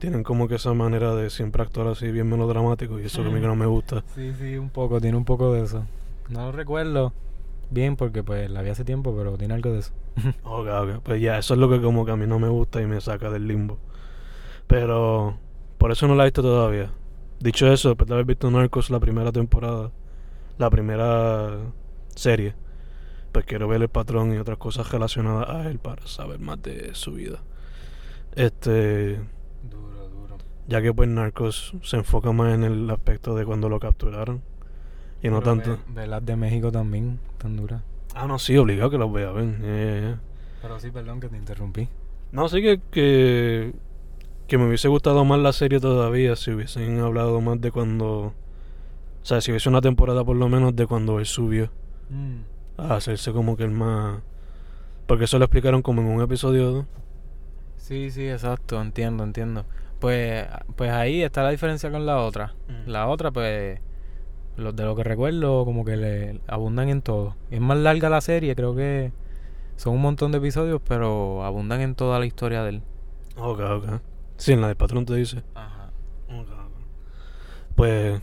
tienen 0.02 0.24
como 0.24 0.48
que 0.48 0.56
esa 0.56 0.74
manera 0.74 1.14
de 1.14 1.30
siempre 1.30 1.62
actuar 1.62 1.88
así 1.88 2.12
bien 2.12 2.28
melodramático 2.28 3.00
y 3.00 3.06
eso 3.06 3.22
que 3.22 3.30
a 3.30 3.32
mí 3.32 3.40
que 3.40 3.46
no 3.46 3.56
me 3.56 3.68
gusta. 3.68 4.04
Sí, 4.16 4.34
sí, 4.34 4.58
un 4.58 4.72
poco, 4.72 5.00
tiene 5.00 5.16
un 5.16 5.26
poco 5.26 5.54
de 5.54 5.64
eso. 5.64 5.86
No 6.28 6.48
lo 6.48 6.52
recuerdo 6.52 7.14
bien 7.70 7.96
porque 7.96 8.24
pues 8.24 8.50
la 8.50 8.64
vi 8.64 8.72
hace 8.72 8.84
tiempo, 8.84 9.16
pero 9.16 9.38
tiene 9.38 9.54
algo 9.54 9.72
de 9.72 9.80
eso. 9.80 9.94
Ok, 10.44 10.68
ok. 10.68 11.04
Pues 11.04 11.22
ya, 11.22 11.38
eso 11.38 11.54
es 11.54 11.60
lo 11.60 11.70
que 11.70 11.80
como 11.80 12.04
que 12.04 12.12
a 12.12 12.16
mí 12.16 12.26
no 12.26 12.40
me 12.40 12.50
gusta 12.50 12.82
y 12.82 12.88
me 12.88 13.00
saca 13.00 13.30
del 13.30 13.48
limbo. 13.48 13.78
Pero 14.66 15.38
por 15.78 15.92
eso 15.92 16.08
no 16.08 16.16
la 16.16 16.24
he 16.24 16.28
visto 16.28 16.42
todavía. 16.42 16.92
Dicho 17.40 17.72
eso, 17.72 17.90
después 17.90 18.08
de 18.08 18.16
haber 18.16 18.26
visto 18.26 18.50
Narcos 18.50 18.90
la 18.90 19.00
primera 19.00 19.32
temporada, 19.32 19.92
la 20.58 20.70
primera 20.72 21.60
serie, 22.16 22.56
pues 23.32 23.46
quiero 23.46 23.68
ver 23.68 23.84
el 23.84 23.90
patrón 23.90 24.34
y 24.34 24.38
otras 24.38 24.58
cosas 24.58 24.92
relacionadas 24.92 25.48
a 25.48 25.70
él 25.70 25.78
para 25.78 26.08
saber 26.08 26.40
más 26.40 26.60
de 26.64 26.96
su 26.96 27.14
vida. 27.14 27.40
Este, 28.36 29.20
Duro, 29.70 30.10
duro. 30.10 30.38
ya 30.68 30.82
que 30.82 30.94
pues 30.94 31.10
Narcos 31.10 31.74
se 31.84 31.98
enfoca 31.98 32.32
más 32.32 32.54
en 32.54 32.64
el 32.64 32.90
aspecto 32.90 33.36
de 33.36 33.46
cuando 33.46 33.70
lo 33.70 33.80
capturaron 33.80 34.42
y 35.22 35.30
no 35.30 35.42
tanto. 35.42 35.78
Ve, 35.90 36.08
las 36.08 36.26
de 36.26 36.36
México 36.36 36.72
también, 36.72 37.20
tan 37.38 37.56
duras. 37.56 37.82
Ah, 38.16 38.28
no, 38.28 38.40
sí, 38.40 38.58
obligado 38.58 38.90
que 38.90 38.98
los 38.98 39.12
vea, 39.12 39.32
ven. 39.32 40.20
Pero 40.62 40.80
sí, 40.80 40.92
perdón 40.92 41.20
que 41.20 41.30
te 41.30 41.38
interrumpí. 41.38 41.88
No, 42.32 42.48
sí 42.50 42.62
que, 42.62 42.82
que, 42.92 43.74
que 44.48 44.58
me 44.58 44.68
hubiese 44.68 44.88
gustado 44.88 45.24
más 45.26 45.40
la 45.40 45.54
serie 45.54 45.80
todavía 45.80 46.36
si 46.36 46.52
hubiesen 46.52 47.00
hablado 47.00 47.40
más 47.42 47.60
de 47.62 47.72
cuando... 47.72 48.34
O 49.24 49.26
sea, 49.26 49.40
si 49.42 49.52
hubiese 49.52 49.70
una 49.70 49.82
temporada 49.82 50.24
por 50.24 50.36
lo 50.36 50.50
menos 50.50 50.76
de 50.76 50.88
cuando 50.88 51.20
él 51.20 51.26
subió 51.26 51.70
a 52.78 52.96
hacerse 52.96 53.32
como 53.32 53.56
que 53.56 53.64
el 53.64 53.72
más... 53.72 54.22
Porque 55.08 55.26
eso 55.26 55.38
lo 55.40 55.46
explicaron 55.46 55.82
como 55.82 56.02
en 56.02 56.08
un 56.08 56.22
episodio. 56.22 56.86
Sí, 57.92 58.10
sí, 58.10 58.30
exacto, 58.30 58.82
entiendo, 58.82 59.26
entiendo. 59.26 59.66
Pues, 60.00 60.48
pues 60.78 60.92
ahí 60.92 61.24
está 61.24 61.44
la 61.44 61.50
diferencia 61.50 61.92
con 61.92 62.06
la 62.06 62.20
otra. 62.20 62.54
La 62.86 63.10
otra, 63.10 63.32
pues, 63.32 63.82
los 64.56 64.74
de 64.74 64.86
lo 64.86 64.96
que 64.96 65.04
recuerdo, 65.04 65.66
como 65.66 65.84
que 65.84 65.98
le 65.98 66.40
abundan 66.48 66.88
en 66.88 67.02
todo. 67.02 67.36
Es 67.50 67.60
más 67.60 67.78
larga 67.78 68.10
la 68.10 68.22
serie, 68.22 68.56
creo 68.56 68.74
que 68.74 69.12
son 69.76 69.96
un 69.96 70.02
montón 70.04 70.32
de 70.32 70.38
episodios, 70.38 70.82
pero 70.88 71.44
abundan 71.44 71.82
en 71.82 71.96
toda 71.96 72.18
la 72.18 72.26
historia 72.26 72.64
de 72.64 72.70
él. 72.70 72.84
Ok, 73.36 73.60
ok. 73.60 73.86
Sí, 74.38 74.54
en 74.54 74.62
la 74.62 74.68
del 74.68 74.78
patrón 74.78 75.06
te 75.06 75.14
dice. 75.16 75.44
Ajá. 75.54 75.92
Ok, 76.30 76.48
ok. 76.48 76.86
Pues... 77.76 78.22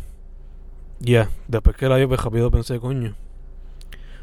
Ya, 0.98 1.28
después 1.46 1.76
que 1.76 1.90
la 1.90 1.96
vi, 1.96 2.06
pues 2.06 2.24
rápido 2.24 2.50
pensé, 2.50 2.80
coño. 2.80 3.16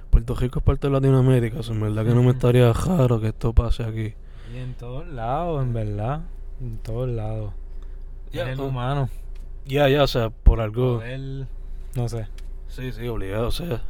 Puerto 0.09 0.33
Rico 0.33 0.57
es 0.57 0.65
parte 0.65 0.87
de 0.87 0.93
Latinoamérica, 0.93 1.59
o 1.59 1.63
sea, 1.63 1.75
en 1.75 1.81
verdad 1.81 2.03
que 2.03 2.15
no 2.15 2.23
me 2.23 2.31
estaría 2.35 2.73
raro 2.73 3.21
que 3.21 3.27
esto 3.27 3.53
pase 3.53 3.83
aquí. 3.83 4.15
Y 4.53 4.57
en 4.57 4.73
todos 4.75 5.07
lados, 5.07 5.63
en 5.63 5.73
verdad. 5.73 6.21
En 6.61 6.77
todos 6.77 7.09
lados. 7.09 7.53
Es 8.31 8.47
el 8.47 8.59
oh. 8.59 8.65
humano. 8.65 9.09
Ya, 9.65 9.89
ya, 9.89 10.03
o 10.03 10.07
sea, 10.07 10.29
por 10.29 10.61
algo... 10.61 10.99
Poder- 10.99 11.47
no 11.95 12.09
sé. 12.09 12.27
Sí, 12.67 12.91
sí, 12.91 13.07
obligado, 13.07 13.47
o 13.47 13.51
sea. 13.51 13.81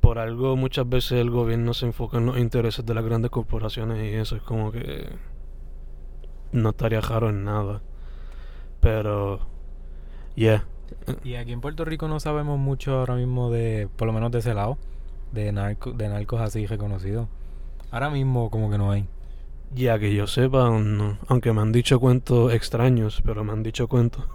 Por 0.00 0.18
algo 0.18 0.56
muchas 0.56 0.88
veces 0.88 1.12
el 1.12 1.30
gobierno 1.30 1.74
se 1.74 1.86
enfoca 1.86 2.18
en 2.18 2.26
los 2.26 2.38
intereses 2.38 2.84
de 2.84 2.94
las 2.94 3.04
grandes 3.04 3.30
corporaciones 3.30 4.04
y 4.04 4.16
eso 4.16 4.36
es 4.36 4.42
como 4.42 4.72
que 4.72 5.08
no 6.52 6.70
estaría 6.70 7.00
raro 7.00 7.28
en 7.30 7.44
nada. 7.44 7.82
Pero, 8.80 9.40
yeah. 10.34 10.64
Y 11.24 11.34
aquí 11.34 11.52
en 11.52 11.60
Puerto 11.60 11.84
Rico 11.84 12.08
no 12.08 12.20
sabemos 12.20 12.58
mucho 12.58 12.98
ahora 12.98 13.14
mismo 13.16 13.50
de, 13.50 13.88
por 13.96 14.06
lo 14.06 14.12
menos 14.12 14.30
de 14.30 14.38
ese 14.38 14.54
lado, 14.54 14.78
de, 15.32 15.52
narco, 15.52 15.92
de 15.92 16.08
narcos 16.08 16.40
así 16.40 16.66
reconocidos. 16.66 17.28
Ahora 17.90 18.10
mismo 18.10 18.50
como 18.50 18.70
que 18.70 18.78
no 18.78 18.90
hay. 18.90 19.06
Ya 19.74 19.98
que 19.98 20.14
yo 20.14 20.26
sepa, 20.26 20.70
no. 20.70 21.18
aunque 21.28 21.52
me 21.52 21.60
han 21.60 21.72
dicho 21.72 22.00
cuentos 22.00 22.52
extraños, 22.54 23.22
pero 23.24 23.44
me 23.44 23.52
han 23.52 23.62
dicho 23.62 23.86
cuentos 23.86 24.26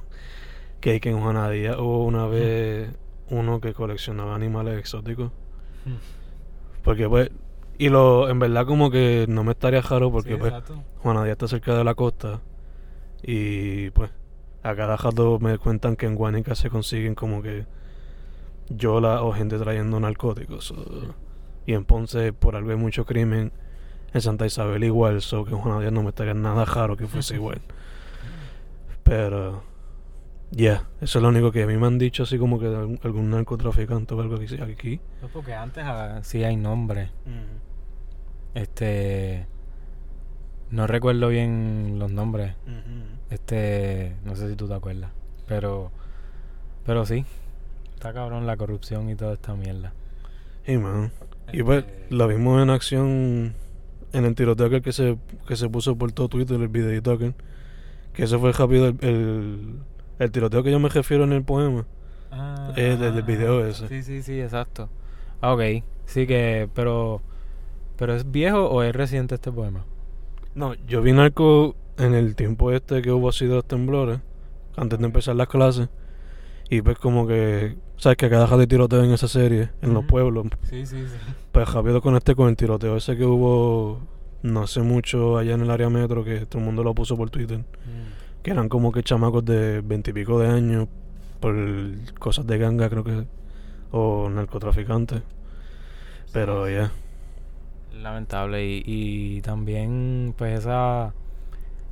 que, 0.80 1.00
que 1.00 1.10
en 1.10 1.20
Juanadía 1.20 1.80
hubo 1.80 2.06
una 2.06 2.28
vez 2.28 2.92
uno 3.30 3.60
que 3.60 3.74
coleccionaba 3.74 4.36
animales 4.36 4.78
exóticos. 4.80 5.32
Porque 6.84 7.08
pues, 7.10 7.32
y 7.78 7.90
lo, 7.90 8.30
en 8.30 8.40
verdad 8.40 8.66
como 8.66 8.92
que 8.92 9.25
no 9.28 9.44
me 9.44 9.52
estaría 9.54 9.82
raro 9.82 10.12
porque 10.12 10.34
Sí, 10.34 10.38
pues. 10.40 10.54
Juanadía 11.00 11.34
está 11.34 11.48
cerca 11.48 11.75
de 11.75 11.84
la 11.84 11.96
costa 11.96 12.42
y 13.22 13.90
pues 13.92 14.12
a 14.62 14.75
cada 14.75 14.96
rato 14.96 15.40
me 15.40 15.58
cuentan 15.58 15.96
que 15.96 16.06
en 16.06 16.16
Guanica 16.16 16.56
se 16.56 16.70
consiguen 16.70 17.16
como 17.16 17.42
que 17.42 17.66
yola 18.70 19.24
o 19.24 19.34
gente 19.34 19.58
trayendo 19.58 20.00
narcóticos. 20.00 20.72
o- 20.72 21.16
y 21.66 21.74
en 21.74 21.86
Ponce 21.86 22.34
por 22.34 22.56
algo 22.56 22.72
hay 22.72 22.78
mucho 22.78 23.06
crimen. 23.06 23.52
En 24.13 24.22
Santa 24.22 24.46
Isabel 24.46 24.84
igual, 24.84 25.22
so 25.22 25.43
que 25.43 25.51
en 25.51 25.58
Juanadía 25.58 25.91
no 25.91 26.03
me 26.03 26.10
estaría 26.10 26.34
nada 26.34 26.65
raro 26.65 26.96
que 26.96 27.08
fuese 27.08 27.36
igual. 27.36 27.62
Pero, 29.03 29.63
ya, 30.51 30.88
eso 31.01 31.20
es 31.20 31.24
lo 31.24 31.29
único 31.29 31.51
que 31.51 31.63
a 31.63 31.67
mí 31.67 31.75
me 31.77 31.88
han 31.88 31.98
dicho 31.98 32.24
así 32.24 32.38
como 32.38 32.60
que 32.60 32.67
algún, 32.67 33.32
narcotraficante 33.32 34.13
o 34.13 34.22
algo 34.22 34.36
aquí. 34.36 34.62
aquí. 34.62 35.00
No, 35.22 35.27
porque 35.29 35.53
antes 35.53 35.84
ah, 35.86 36.20
sí 36.24 36.43
hay 36.43 36.55
nombre. 36.55 37.10
Este. 38.53 39.48
No 40.70 40.86
recuerdo 40.86 41.29
bien 41.29 41.98
los 41.98 42.12
nombres. 42.12 42.53
Este. 43.32 44.15
No 44.24 44.36
sé 44.36 44.50
si 44.50 44.55
tú 44.55 44.67
te 44.67 44.75
acuerdas. 44.75 45.12
Pero. 45.48 45.91
Pero 46.86 47.05
sí. 47.05 47.25
Está 47.96 48.13
cabrón 48.13 48.46
la 48.46 48.58
corrupción 48.58 49.10
y 49.10 49.15
toda 49.15 49.34
esta 49.34 49.55
mierda. 49.55 49.93
Y 50.67 50.77
man, 50.77 51.12
y 51.51 51.63
pues 51.63 51.84
Este, 51.84 52.15
lo 52.15 52.27
vimos 52.27 52.62
en 52.62 52.70
acción 52.70 53.55
en 54.13 54.25
el 54.25 54.36
tiroteo 54.36 54.67
aquel 54.67 54.82
que 54.82 54.93
se, 54.93 55.17
que 55.48 55.55
se 55.55 55.70
puso 55.70 55.98
por 55.98 56.12
todo 56.12 56.29
Twitter, 56.29 56.60
el 56.62 56.70
videito 56.70 57.12
aquel. 57.12 57.36
Que 58.13 58.24
ese 58.24 58.38
fue 58.38 58.51
rápido 58.53 58.88
el, 58.88 58.98
el, 59.01 59.79
el 60.20 60.32
tiroteo 60.32 60.63
que 60.63 60.72
yo 60.72 60.79
me 60.79 60.89
refiero 60.89 61.24
en 61.24 61.34
el 61.34 61.43
poema. 61.43 61.86
ah, 62.32 62.74
eh, 62.75 62.98
desde 63.00 63.08
el 63.10 63.17
ah, 63.20 63.22
video 63.22 63.65
ese. 63.65 63.88
Sí, 63.88 64.03
sí, 64.03 64.22
sí, 64.24 64.39
exacto. 64.39 64.89
Ah, 65.41 65.53
ok. 65.53 65.84
Sí 66.05 66.27
que. 66.27 66.70
Pero. 66.74 67.22
¿Pero 67.98 68.15
es 68.15 68.32
viejo 68.32 68.65
o 68.70 68.82
es 68.84 68.96
reciente 68.96 69.36
este 69.36 69.51
poema? 69.51 69.86
No, 70.55 70.74
yo 70.88 71.01
vi 71.01 71.13
narco 71.13 71.75
en 71.98 72.13
el 72.13 72.36
tiempo 72.36 72.72
este 72.72 73.01
que 73.01 73.12
hubo 73.12 73.29
así 73.29 73.46
de 73.46 73.55
los 73.55 73.65
temblores, 73.65 74.20
antes 74.75 75.00
de 75.00 75.05
empezar 75.05 75.36
las 75.36 75.48
clases. 75.48 75.89
Y 76.70 76.82
pues 76.82 76.98
como 76.98 77.27
que, 77.27 77.77
¿sabes? 78.03 78.17
Que 78.17 78.29
cada 78.29 78.45
rato 78.45 78.60
hay 78.60 78.67
tiroteo 78.67 79.03
en 79.03 79.12
esa 79.12 79.27
serie, 79.27 79.69
en 79.81 79.93
los 79.93 80.03
pueblos. 80.05 80.48
Sí, 80.69 80.86
sí, 80.86 81.03
sí. 81.07 81.15
Pues 81.51 81.72
rápido 81.72 82.01
conecté 82.01 82.36
con 82.36 82.50
el 82.50 82.55
tiroteo 82.55 82.98
ese 82.98 83.15
que 83.15 83.25
hubo 83.25 84.00
no 84.41 84.63
hace 84.63 84.81
mucho 84.81 85.38
allá 85.38 85.53
en 85.53 85.62
el 85.62 85.72
área 85.72 85.89
metro, 85.89 86.24
que 86.24 86.45
todo 86.45 86.60
el 86.60 86.65
mundo 86.65 86.83
lo 86.83 86.93
puso 86.93 87.15
por 87.15 87.29
Twitter. 87.29 87.60
Mm. 87.60 88.41
Que 88.43 88.51
eran 88.51 88.67
como 88.67 88.91
que 88.91 89.03
chamacos 89.03 89.45
de 89.45 89.79
veintipico 89.79 90.38
de 90.38 90.50
años 90.50 90.89
por 91.39 91.55
cosas 92.19 92.45
de 92.45 92.57
ganga, 92.57 92.89
creo 92.89 93.03
que. 93.05 93.25
O 93.91 94.29
narcotraficantes. 94.29 95.22
Pero 96.33 96.69
ya. 96.69 96.91
Lamentable. 98.01 98.65
Y, 98.65 98.83
y 98.86 99.41
también, 99.41 100.33
pues, 100.38 100.60
esa. 100.60 101.13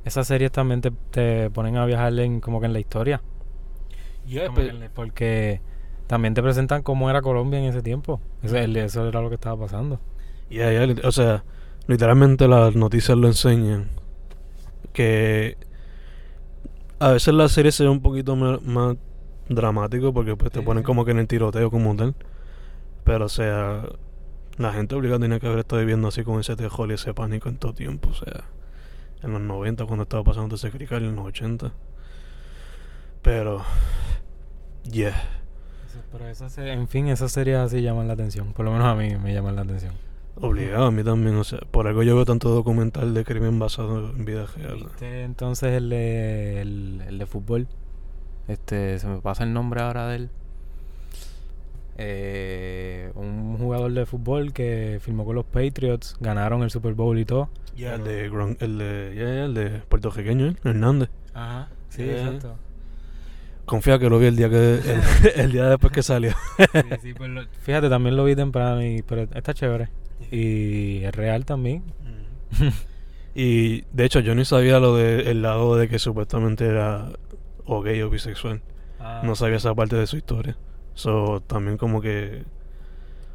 Esas 0.04 0.26
series 0.26 0.52
también 0.52 0.80
te, 0.82 0.90
te 1.10 1.48
ponen 1.48 1.76
a 1.76 1.86
viajar 1.86 2.12
en, 2.18 2.40
como 2.40 2.60
que 2.60 2.66
en 2.66 2.72
la 2.74 2.80
historia. 2.80 3.22
Como 4.24 4.56
que 4.56 4.68
en 4.68 4.80
la- 4.80 4.88
porque 4.90 5.60
también 6.12 6.34
te 6.34 6.42
presentan 6.42 6.82
cómo 6.82 7.08
era 7.10 7.22
Colombia 7.22 7.58
en 7.58 7.64
ese 7.64 7.82
tiempo. 7.82 8.20
Eso, 8.42 8.56
era 8.58 9.20
lo 9.22 9.30
que 9.30 9.36
estaba 9.36 9.58
pasando. 9.58 9.98
Ya, 10.50 10.70
ya, 10.72 10.84
lit- 10.86 11.04
o 11.04 11.12
sea, 11.12 11.44
literalmente 11.86 12.46
las 12.48 12.74
noticias 12.76 13.16
lo 13.16 13.26
enseñan. 13.28 13.88
Que 14.92 15.56
a 16.98 17.10
veces 17.10 17.34
la 17.34 17.48
serie 17.48 17.72
se 17.72 17.84
ve 17.84 17.90
un 17.90 18.00
poquito 18.00 18.36
más, 18.36 18.60
dramático 19.48 20.12
porque 20.14 20.36
pues 20.36 20.52
te 20.52 20.60
Sí, 20.60 20.64
ponen 20.64 20.82
sí. 20.82 20.84
como 20.84 21.04
que 21.04 21.10
en 21.12 21.18
el 21.18 21.26
tiroteo 21.28 21.70
como 21.70 21.94
tal. 21.96 22.14
Pero 23.04 23.26
o 23.26 23.28
sea, 23.30 23.84
la 24.58 24.72
gente 24.72 24.94
obligada 24.94 25.20
tenía 25.20 25.40
que 25.40 25.46
haber 25.48 25.60
estado 25.60 25.80
viviendo 25.80 26.08
así 26.08 26.24
con 26.24 26.40
ese 26.40 26.56
terror 26.56 26.90
y 26.90 26.94
ese 26.94 27.14
pánico 27.14 27.48
en 27.48 27.58
todo 27.58 27.74
tiempo. 27.74 28.10
O 28.10 28.14
sea, 28.14 28.44
en 29.22 29.32
los 29.32 29.40
90 29.42 29.86
cuando 29.86 30.04
estaba 30.04 30.24
pasando 30.24 30.56
ese 30.56 30.70
crical, 30.70 31.04
en 31.04 31.16
los 31.16 31.26
80. 31.26 31.72
Pero, 33.22 33.62
yeah. 34.84 35.14
Pero 36.12 36.28
esas, 36.28 36.52
se- 36.52 36.72
en 36.72 36.88
fin, 36.88 37.08
esas 37.08 37.32
series 37.32 37.58
así 37.58 37.82
llaman 37.82 38.06
la 38.08 38.14
atención. 38.14 38.52
Por 38.52 38.64
lo 38.64 38.72
menos 38.72 38.86
a 38.86 38.94
mí 38.94 39.16
me 39.16 39.32
llaman 39.34 39.56
la 39.56 39.62
atención. 39.62 39.92
Obligado 40.40 40.86
a 40.86 40.90
mí 40.90 41.04
también, 41.04 41.36
o 41.36 41.44
sea, 41.44 41.58
por 41.70 41.86
algo 41.86 42.02
yo 42.02 42.16
veo 42.16 42.24
tanto 42.24 42.48
documental 42.48 43.12
de 43.12 43.24
crimen 43.24 43.58
basado 43.58 44.10
en 44.10 44.24
vida 44.24 44.46
real. 44.56 44.76
¿Viste 44.78 45.24
entonces 45.24 45.72
el 45.72 45.90
de, 45.90 46.60
el, 46.62 47.02
el 47.06 47.18
de 47.18 47.26
fútbol? 47.26 47.68
Este, 48.48 48.98
se 48.98 49.06
me 49.06 49.20
pasa 49.20 49.44
el 49.44 49.52
nombre 49.52 49.82
ahora 49.82 50.08
de 50.08 50.16
él. 50.16 50.30
Eh, 51.98 53.12
un 53.14 53.58
jugador 53.58 53.92
de 53.92 54.06
fútbol 54.06 54.52
que 54.52 54.98
firmó 55.02 55.24
con 55.26 55.36
los 55.36 55.44
Patriots, 55.44 56.16
ganaron 56.20 56.62
el 56.62 56.70
Super 56.70 56.94
Bowl 56.94 57.18
y 57.18 57.24
todo. 57.24 57.50
Ya, 57.76 57.94
el 57.94 58.04
de, 58.04 58.26
el 58.60 58.78
de, 58.78 59.44
el 59.44 59.54
de 59.54 59.70
puertorriqueño, 59.88 60.48
¿eh? 60.48 60.56
Hernández. 60.64 61.10
Ajá, 61.34 61.68
sí, 61.90 62.04
Yeah. 62.04 62.22
exacto. 62.26 62.56
Confía 63.64 63.98
que 63.98 64.08
lo 64.10 64.18
vi 64.18 64.26
el 64.26 64.36
día 64.36 64.50
que 64.50 64.74
el, 64.74 65.00
el 65.36 65.52
día 65.52 65.66
después 65.68 65.92
que 65.92 66.02
salió. 66.02 66.32
Sí, 66.58 66.80
sí, 67.02 67.14
pues 67.14 67.30
lo- 67.30 67.46
fíjate, 67.62 67.88
también 67.88 68.16
lo 68.16 68.24
vi 68.24 68.34
temprano, 68.36 68.82
y, 68.84 69.02
pero 69.02 69.22
está 69.22 69.54
chévere. 69.54 69.88
Y 70.30 71.02
es 71.04 71.14
real 71.14 71.44
también. 71.44 71.82
Y 73.34 73.82
de 73.92 74.04
hecho 74.04 74.20
yo 74.20 74.34
ni 74.34 74.44
sabía 74.44 74.78
lo 74.78 74.96
del 74.96 75.42
lado 75.42 75.76
de 75.76 75.88
que 75.88 75.98
supuestamente 75.98 76.66
era 76.66 77.08
o 77.64 77.80
gay 77.82 78.02
o 78.02 78.10
bisexual. 78.10 78.60
Ah, 79.00 79.22
No 79.24 79.34
sabía 79.34 79.56
esa 79.56 79.74
parte 79.74 79.96
de 79.96 80.06
su 80.06 80.16
historia. 80.16 80.56
So, 80.94 81.40
también 81.46 81.78
como 81.78 82.00
que 82.02 82.44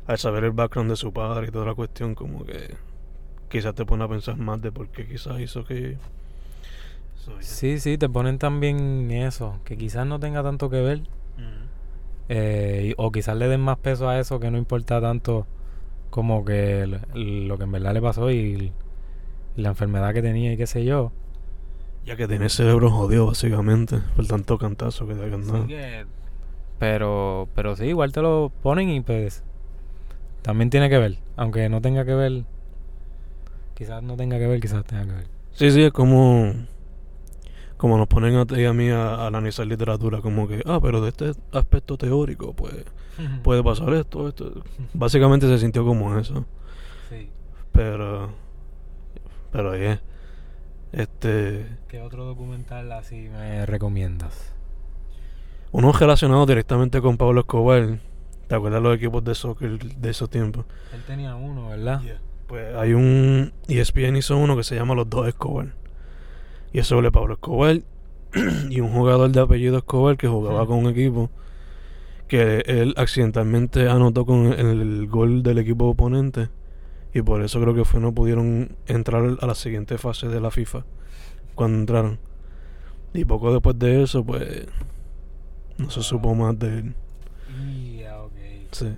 al 0.06 0.18
saber 0.20 0.44
el 0.44 0.52
background 0.52 0.92
de 0.92 0.96
su 0.98 1.12
padre 1.12 1.48
y 1.48 1.52
toda 1.52 1.66
la 1.66 1.74
cuestión, 1.74 2.14
como 2.16 2.46
que 2.46 2.76
quizás 3.50 3.74
te 3.74 3.86
pone 3.86 4.04
a 4.04 4.08
pensar 4.08 4.38
más 4.38 4.62
de 4.62 4.72
por 4.72 4.90
qué 4.90 5.08
quizás 5.08 5.40
hizo 5.40 5.66
que... 5.66 5.98
So, 7.18 7.32
yeah. 7.34 7.42
Sí, 7.42 7.80
sí, 7.80 7.98
te 7.98 8.08
ponen 8.10 8.38
también 8.40 9.12
eso, 9.12 9.60
que 9.66 9.78
quizás 9.78 10.06
no 10.08 10.20
tenga 10.20 10.44
tanto 10.44 10.70
que 10.70 10.82
ver, 10.82 11.02
eh, 12.30 12.90
y- 12.90 12.94
o 12.98 13.12
quizás 13.12 13.38
le 13.38 13.48
den 13.48 13.62
más 13.62 13.78
peso 13.78 14.10
a 14.10 14.20
eso 14.20 14.40
que 14.40 14.52
no 14.52 14.58
importa 14.58 15.00
tanto 15.02 15.46
como 16.10 16.44
que 16.46 16.82
el- 16.82 17.48
lo 17.48 17.58
que 17.58 17.64
en 17.64 17.72
verdad 17.72 17.94
le 17.94 18.02
pasó 18.02 18.32
y, 18.32 18.74
y 19.56 19.62
la 19.62 19.70
enfermedad 19.70 20.14
que 20.14 20.22
tenía 20.22 20.54
y 20.54 20.58
qué 20.58 20.68
sé 20.68 20.84
yo. 20.86 21.12
Ya 22.06 22.16
que 22.16 22.28
tiene 22.28 22.46
el 22.46 22.52
cerebro 22.52 22.90
jodido 22.90 23.28
básicamente 23.28 24.00
por 24.16 24.26
tanto 24.28 24.58
cantazo 24.58 25.08
que 25.08 25.16
te 25.16 25.30
dado. 25.30 25.68
que- 25.68 26.06
pero, 26.80 27.50
pero 27.56 27.76
sí, 27.76 27.86
igual 27.86 28.12
te 28.12 28.22
lo 28.22 28.52
ponen 28.62 28.90
y 28.90 29.02
pues 29.02 29.44
también 30.42 30.70
tiene 30.70 30.90
que 30.90 30.98
ver, 30.98 31.18
aunque 31.36 31.68
no 31.70 31.82
tenga 31.82 32.06
que 32.06 32.14
ver, 32.14 32.44
quizás 33.74 34.04
no 34.04 34.16
tenga 34.16 34.38
que 34.38 34.48
ver, 34.48 34.62
quizás 34.62 34.86
tenga 34.86 35.06
que 35.06 35.12
ver. 35.12 35.28
Sí, 35.54 35.72
sí, 35.72 35.84
es 35.84 35.92
como... 35.92 36.54
Como 37.78 37.98
nos 37.98 38.08
ponen 38.08 38.36
a 38.36 38.46
ti 38.46 38.56
y 38.56 38.66
a 38.66 38.74
mí 38.74 38.90
a, 38.90 39.16
a 39.16 39.28
analizar 39.28 39.68
literatura, 39.68 40.22
como 40.22 40.48
que, 40.48 40.62
ah, 40.66 40.80
pero 40.82 41.00
de 41.02 41.10
este 41.10 41.32
aspecto 41.52 41.98
teórico, 41.98 42.54
pues, 42.54 42.74
puede 43.44 43.64
pasar 43.64 43.94
esto, 43.94 44.28
esto. 44.28 44.64
Básicamente 44.94 45.48
se 45.48 45.60
sintió 45.60 45.86
como 45.86 46.18
eso. 46.18 46.46
Sí. 47.10 47.30
Pero. 47.72 48.30
Pero 49.52 49.78
yeah. 49.78 50.02
Este. 50.92 51.68
¿Qué 51.88 52.02
otro 52.02 52.26
documental 52.26 52.92
así 52.92 53.30
me 53.30 53.66
recomiendas? 53.66 54.54
Uno 55.72 55.92
relacionado 55.92 56.46
directamente 56.46 57.02
con 57.02 57.18
Pablo 57.18 57.42
Escobar. 57.42 58.00
¿Te 58.48 58.56
acuerdas 58.56 58.82
los 58.82 58.96
equipos 58.96 59.24
de 59.24 59.36
soccer 59.36 59.78
de 59.78 60.10
esos 60.10 60.30
tiempos? 60.30 60.66
Él 60.94 61.04
tenía 61.06 61.36
uno, 61.36 61.70
¿verdad? 61.70 62.02
Pues 62.48 62.74
hay 62.76 62.94
un. 62.94 63.54
ESPN 63.68 64.16
hizo 64.16 64.38
uno 64.38 64.56
que 64.56 64.64
se 64.64 64.76
llama 64.76 64.96
Los 64.96 65.10
Dos 65.10 65.28
Escobar. 65.28 65.74
Y 66.74 66.80
es 66.80 66.88
sobre 66.88 67.12
Pablo 67.12 67.36
Escobar 67.36 67.82
y 68.70 68.82
un 68.82 68.92
jugador 68.92 69.32
de 69.32 69.40
apellido 69.40 69.78
Escobar 69.78 70.18
que 70.18 70.28
jugaba 70.28 70.66
con 70.66 70.80
un 70.80 70.88
equipo. 70.88 71.30
Que 72.28 72.64
él 72.68 72.94
accidentalmente 72.98 73.88
anotó 73.88 74.26
con 74.26 74.48
el, 74.48 74.82
el 74.82 75.08
gol 75.08 75.44
del 75.44 75.60
equipo 75.60 75.86
oponente. 75.86 76.50
Y 77.14 77.22
por 77.22 77.42
eso 77.42 77.62
creo 77.62 77.74
que 77.74 77.86
fue 77.86 78.00
no 78.00 78.14
pudieron 78.14 78.76
entrar 78.86 79.38
a 79.40 79.48
la 79.48 79.56
siguiente 79.56 79.98
fase 79.98 80.28
de 80.28 80.42
la 80.42 80.52
FIFA. 80.52 80.84
Cuando 81.56 81.80
entraron. 81.80 82.20
Y 83.14 83.26
poco 83.26 83.52
después 83.52 83.80
de 83.80 84.04
eso, 84.04 84.24
pues. 84.24 84.68
No 85.78 85.90
se 85.90 86.02
supo 86.02 86.36
más 86.36 86.58
de 86.60 86.80
él. 86.80 86.96
Ya, 88.00 88.22
ok. 88.22 88.34
Sí. 88.72 88.96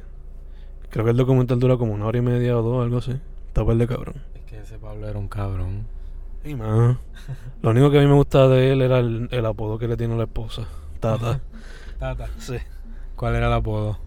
Creo 0.90 1.06
que 1.06 1.12
el 1.12 1.18
documental 1.18 1.60
dura 1.60 1.78
como 1.78 1.94
una 1.94 2.06
hora 2.06 2.18
y 2.18 2.22
media 2.22 2.58
o 2.58 2.62
dos, 2.62 2.84
algo 2.84 2.98
así. 2.98 3.16
Está 3.48 3.64
de 3.64 3.88
cabrón. 3.88 4.16
Es 4.34 4.42
que 4.44 4.60
ese 4.60 4.78
Pablo 4.78 5.08
era 5.08 5.20
un 5.20 5.28
cabrón. 5.28 5.86
Lo 7.62 7.72
único 7.72 7.92
que 7.92 7.98
a 8.00 8.02
mí 8.02 8.08
me 8.08 8.14
gustaba 8.14 8.48
de 8.50 8.72
él 8.72 8.82
era 8.82 9.00
el, 9.00 9.28
el 9.32 9.46
apodo 9.46 9.78
que 9.78 9.88
le 9.88 9.98
tiene 9.98 10.16
la 10.18 10.24
esposa. 10.24 10.64
Tata. 11.00 11.40
Tata. 12.00 12.28
sí. 12.40 12.56
¿Cuál 13.16 13.36
era 13.36 13.48
el 13.48 13.54
apodo? 13.54 14.00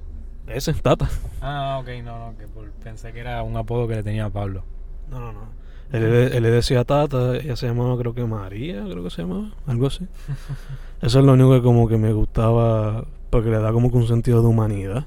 Ese, 0.47 0.73
Tata. 0.75 1.09
Ah, 1.41 1.79
ok, 1.81 1.89
no, 2.05 2.19
no, 2.31 2.39
que 2.39 2.47
por- 2.49 2.71
pensé 2.73 3.13
que 3.13 3.21
era 3.21 3.43
un 3.43 3.57
apodo 3.57 3.87
que 3.87 3.95
le 3.97 4.03
tenía 4.03 4.25
a 4.27 4.31
Pablo. 4.31 4.65
No, 5.11 5.21
no, 5.21 5.33
no. 5.33 5.63
Él, 5.93 6.11
le- 6.11 6.37
él 6.37 6.43
le 6.43 6.51
decía 6.51 6.85
Tata, 6.85 7.37
ella 7.37 7.55
se 7.57 7.67
llamaba 7.67 7.99
creo 7.99 8.15
que 8.15 8.25
María, 8.25 8.83
creo 8.85 9.05
que 9.05 9.11
se 9.11 9.23
llamaba, 9.23 9.51
algo 9.67 9.87
así. 9.89 10.09
Eso 11.03 11.19
es 11.19 11.25
lo 11.25 11.33
único 11.35 11.53
que 11.53 11.63
como 11.63 11.87
que 11.87 11.99
me 11.99 12.13
gustaba, 12.15 13.05
porque 13.29 13.51
le 13.51 13.59
da 13.59 13.73
como 13.73 13.91
que 13.91 13.99
un 13.99 14.07
sentido 14.09 14.41
de 14.41 14.49
humanidad. 14.49 15.05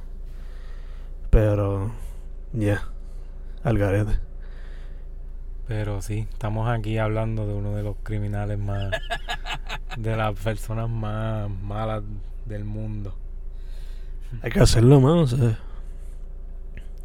Pero, 1.32 1.92
ya, 2.54 2.84
al 3.64 3.78
garete. 3.78 4.20
Pero 5.68 6.02
sí, 6.02 6.28
estamos 6.32 6.70
aquí 6.70 6.98
hablando 6.98 7.48
de 7.48 7.54
uno 7.54 7.76
de 7.76 7.84
los 7.84 7.96
criminales 8.04 8.60
más. 8.60 8.92
de 9.98 10.16
las 10.16 10.38
personas 10.40 10.90
más 10.90 11.50
malas 11.50 12.04
del 12.46 12.66
mundo. 12.66 13.16
Hay 14.42 14.52
que 14.52 14.60
hacerlo 14.60 15.00
más, 15.00 15.34
o 15.34 15.38
sea. 15.38 15.60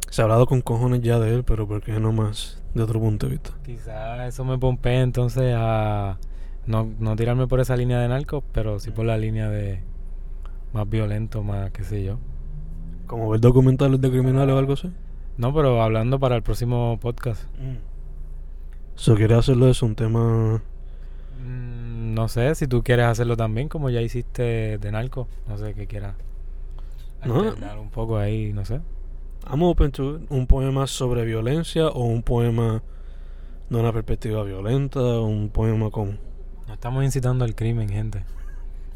Se 0.09 0.21
ha 0.21 0.25
hablado 0.25 0.45
con 0.45 0.61
cojones 0.61 1.01
ya 1.01 1.19
de 1.19 1.33
él, 1.35 1.43
pero 1.45 1.67
¿por 1.67 1.81
qué 1.81 1.93
no 1.93 2.11
más 2.11 2.61
de 2.73 2.83
otro 2.83 2.99
punto 2.99 3.27
de 3.27 3.33
vista? 3.33 3.51
Quizás 3.63 4.27
eso 4.27 4.43
me 4.43 4.57
pompee 4.57 4.99
entonces 4.99 5.55
a 5.57 6.17
no, 6.65 6.89
no 6.99 7.15
tirarme 7.15 7.47
por 7.47 7.61
esa 7.61 7.77
línea 7.77 7.99
de 7.99 8.09
narcos, 8.09 8.43
pero 8.51 8.79
sí 8.79 8.91
por 8.91 9.05
la 9.05 9.17
línea 9.17 9.49
de 9.49 9.81
más 10.73 10.89
violento, 10.89 11.43
más 11.43 11.71
qué 11.71 11.85
sé 11.85 12.03
yo. 12.03 12.17
Como 13.07 13.29
ver 13.29 13.39
documentales 13.39 14.01
de 14.01 14.09
criminales 14.09 14.53
o 14.53 14.57
algo 14.57 14.73
así. 14.73 14.91
No, 15.37 15.53
pero 15.53 15.81
hablando 15.81 16.19
para 16.19 16.35
el 16.35 16.43
próximo 16.43 16.99
podcast. 17.01 17.43
So, 19.01 19.15
quiere 19.15 19.33
hacerlo 19.33 19.67
es 19.67 19.81
un 19.81 19.95
tema. 19.95 20.61
Mm, 21.43 22.13
no 22.13 22.27
sé 22.27 22.53
si 22.53 22.67
tú 22.67 22.83
quieres 22.83 23.07
hacerlo 23.07 23.35
también, 23.35 23.67
como 23.67 23.89
ya 23.89 23.99
hiciste 23.99 24.77
de 24.77 24.91
narco. 24.91 25.27
No 25.47 25.57
sé 25.57 25.73
qué 25.73 25.87
quieras. 25.87 26.13
No. 27.25 27.51
un 27.81 27.89
poco 27.89 28.19
ahí, 28.19 28.53
no 28.53 28.63
sé. 28.63 28.79
I'm 29.49 29.63
open 29.63 29.91
to 29.93 30.17
it. 30.17 30.27
Un 30.29 30.45
poema 30.45 30.85
sobre 30.85 31.25
violencia 31.25 31.87
o 31.87 32.03
un 32.03 32.21
poema 32.21 32.83
de 33.71 33.75
una 33.75 33.91
perspectiva 33.91 34.43
violenta 34.43 34.99
o 34.99 35.25
un 35.25 35.49
poema 35.49 35.89
con 35.89 36.19
No 36.67 36.73
estamos 36.75 37.03
incitando 37.03 37.43
al 37.43 37.55
crimen, 37.55 37.89
gente. 37.89 38.23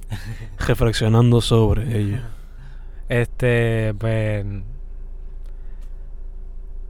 reflexionando 0.60 1.41
sobre 1.41 1.98
ello. 2.00 2.18
Este, 3.10 3.96
pues. 3.96 4.46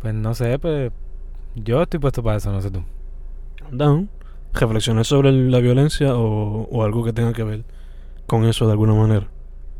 Pues 0.01 0.13
no 0.13 0.33
sé, 0.35 0.59
pues. 0.59 0.91
Yo 1.55 1.81
estoy 1.81 2.01
puesto 2.01 2.21
para 2.21 2.35
eso, 2.35 2.51
no 2.51 2.61
sé 2.61 2.71
tú. 2.71 2.83
Down. 3.71 4.09
Reflexionar 4.53 5.05
sobre 5.05 5.31
la 5.31 5.59
violencia 5.59 6.15
o, 6.15 6.63
o 6.69 6.83
algo 6.83 7.03
que 7.03 7.11
tenga 7.13 7.33
que 7.33 7.43
ver 7.43 7.63
con 8.25 8.45
eso 8.45 8.65
de 8.65 8.71
alguna 8.71 8.93
manera. 8.93 9.27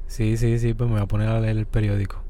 Sí, 0.07 0.37
sí, 0.37 0.59
sí, 0.59 0.73
pues 0.73 0.87
me 0.89 0.95
voy 0.95 1.03
a 1.03 1.07
poner 1.07 1.29
a 1.29 1.39
leer 1.39 1.57
el 1.57 1.65
periódico. 1.65 2.21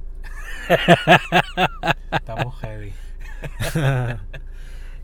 Estamos 2.12 2.56
heavy. 2.62 2.94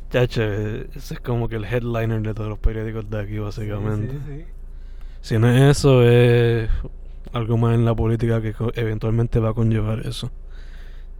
Chacho, 0.09 0.43
ese 0.43 1.13
es 1.13 1.19
como 1.21 1.47
que 1.47 1.55
el 1.55 1.65
headliner 1.65 2.21
de 2.21 2.33
todos 2.33 2.49
los 2.49 2.59
periódicos 2.59 3.09
de 3.09 3.19
aquí, 3.21 3.39
básicamente. 3.39 4.13
Sí, 4.13 4.19
sí, 4.27 4.33
sí. 4.39 4.45
Si 5.21 5.37
no 5.39 5.49
es 5.49 5.77
eso, 5.77 6.03
es 6.03 6.69
algo 7.31 7.57
más 7.57 7.75
en 7.75 7.85
la 7.85 7.95
política 7.95 8.41
que 8.41 8.53
eventualmente 8.75 9.39
va 9.39 9.49
a 9.49 9.53
conllevar 9.53 9.99
eso. 10.05 10.31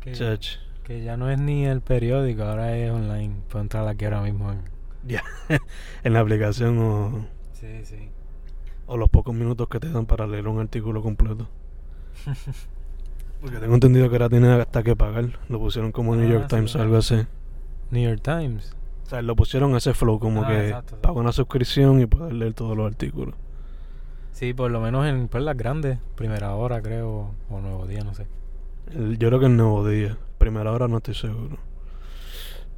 Que, 0.02 0.12
Chacho. 0.14 0.60
que 0.84 1.04
ya 1.04 1.16
no 1.16 1.30
es 1.30 1.40
ni 1.40 1.66
el 1.66 1.82
periódico, 1.82 2.44
ahora 2.44 2.76
es 2.76 2.92
online. 2.92 3.36
Puedo 3.50 3.62
entrar 3.62 3.88
aquí 3.88 4.06
ahora 4.06 4.22
mismo. 4.22 4.52
en- 4.52 4.64
Ya. 5.08 5.24
en 6.04 6.14
la 6.14 6.20
aplicación 6.20 6.78
o, 6.80 7.26
Sí, 7.54 7.84
sí. 7.86 8.10
o 8.86 8.98
los 8.98 9.10
pocos 9.10 9.34
minutos 9.34 9.68
que 9.68 9.80
te 9.80 9.90
dan 9.90 10.06
para 10.06 10.28
leer 10.28 10.48
un 10.48 10.60
artículo 10.60 11.02
completo. 11.02 11.48
Porque 13.42 13.58
tengo 13.58 13.74
entendido 13.74 14.08
que 14.10 14.16
ahora 14.16 14.30
tiene 14.30 14.50
hasta 14.52 14.84
que 14.84 14.96
pagar. 14.96 15.40
Lo 15.50 15.58
pusieron 15.60 15.92
como 15.92 16.16
New 16.16 16.28
Ah, 16.28 16.32
York 16.34 16.46
sí, 16.50 16.56
Times 16.56 16.76
o 16.76 16.82
algo 16.82 16.98
así. 16.98 17.26
New 17.90 18.08
York 18.10 18.22
Times. 18.22 18.76
O 19.06 19.10
sea, 19.10 19.22
lo 19.24 19.36
pusieron 19.36 19.74
a 19.74 19.78
ese 19.78 19.94
flow 19.94 20.20
como 20.20 20.44
Ah, 20.44 20.48
que 20.48 20.68
exacto, 20.68 20.98
paga 21.02 21.16
una 21.20 21.32
suscripción 21.32 22.00
y 22.02 22.06
puedes 22.06 22.34
leer 22.34 22.54
todos 22.54 22.78
los 22.78 22.86
artículos. 22.86 23.34
Sí, 24.32 24.54
por 24.54 24.70
lo 24.72 24.80
menos 24.80 25.08
en 25.08 25.28
pues, 25.28 25.44
las 25.44 25.58
grandes. 25.58 25.98
Primera 26.16 26.54
hora, 26.56 26.82
creo. 26.82 27.34
O 27.50 27.60
nuevo 27.60 27.88
día, 27.88 28.04
no 28.04 28.14
sé. 28.14 28.28
El- 28.92 29.18
yo 29.18 29.28
creo 29.30 29.40
que 29.40 29.48
el 29.48 29.58
nuevo 29.58 29.88
día. 29.88 30.18
Primera 30.38 30.72
hora 30.72 30.88
no 30.88 30.98
estoy 30.98 31.16
seguro. 31.16 31.58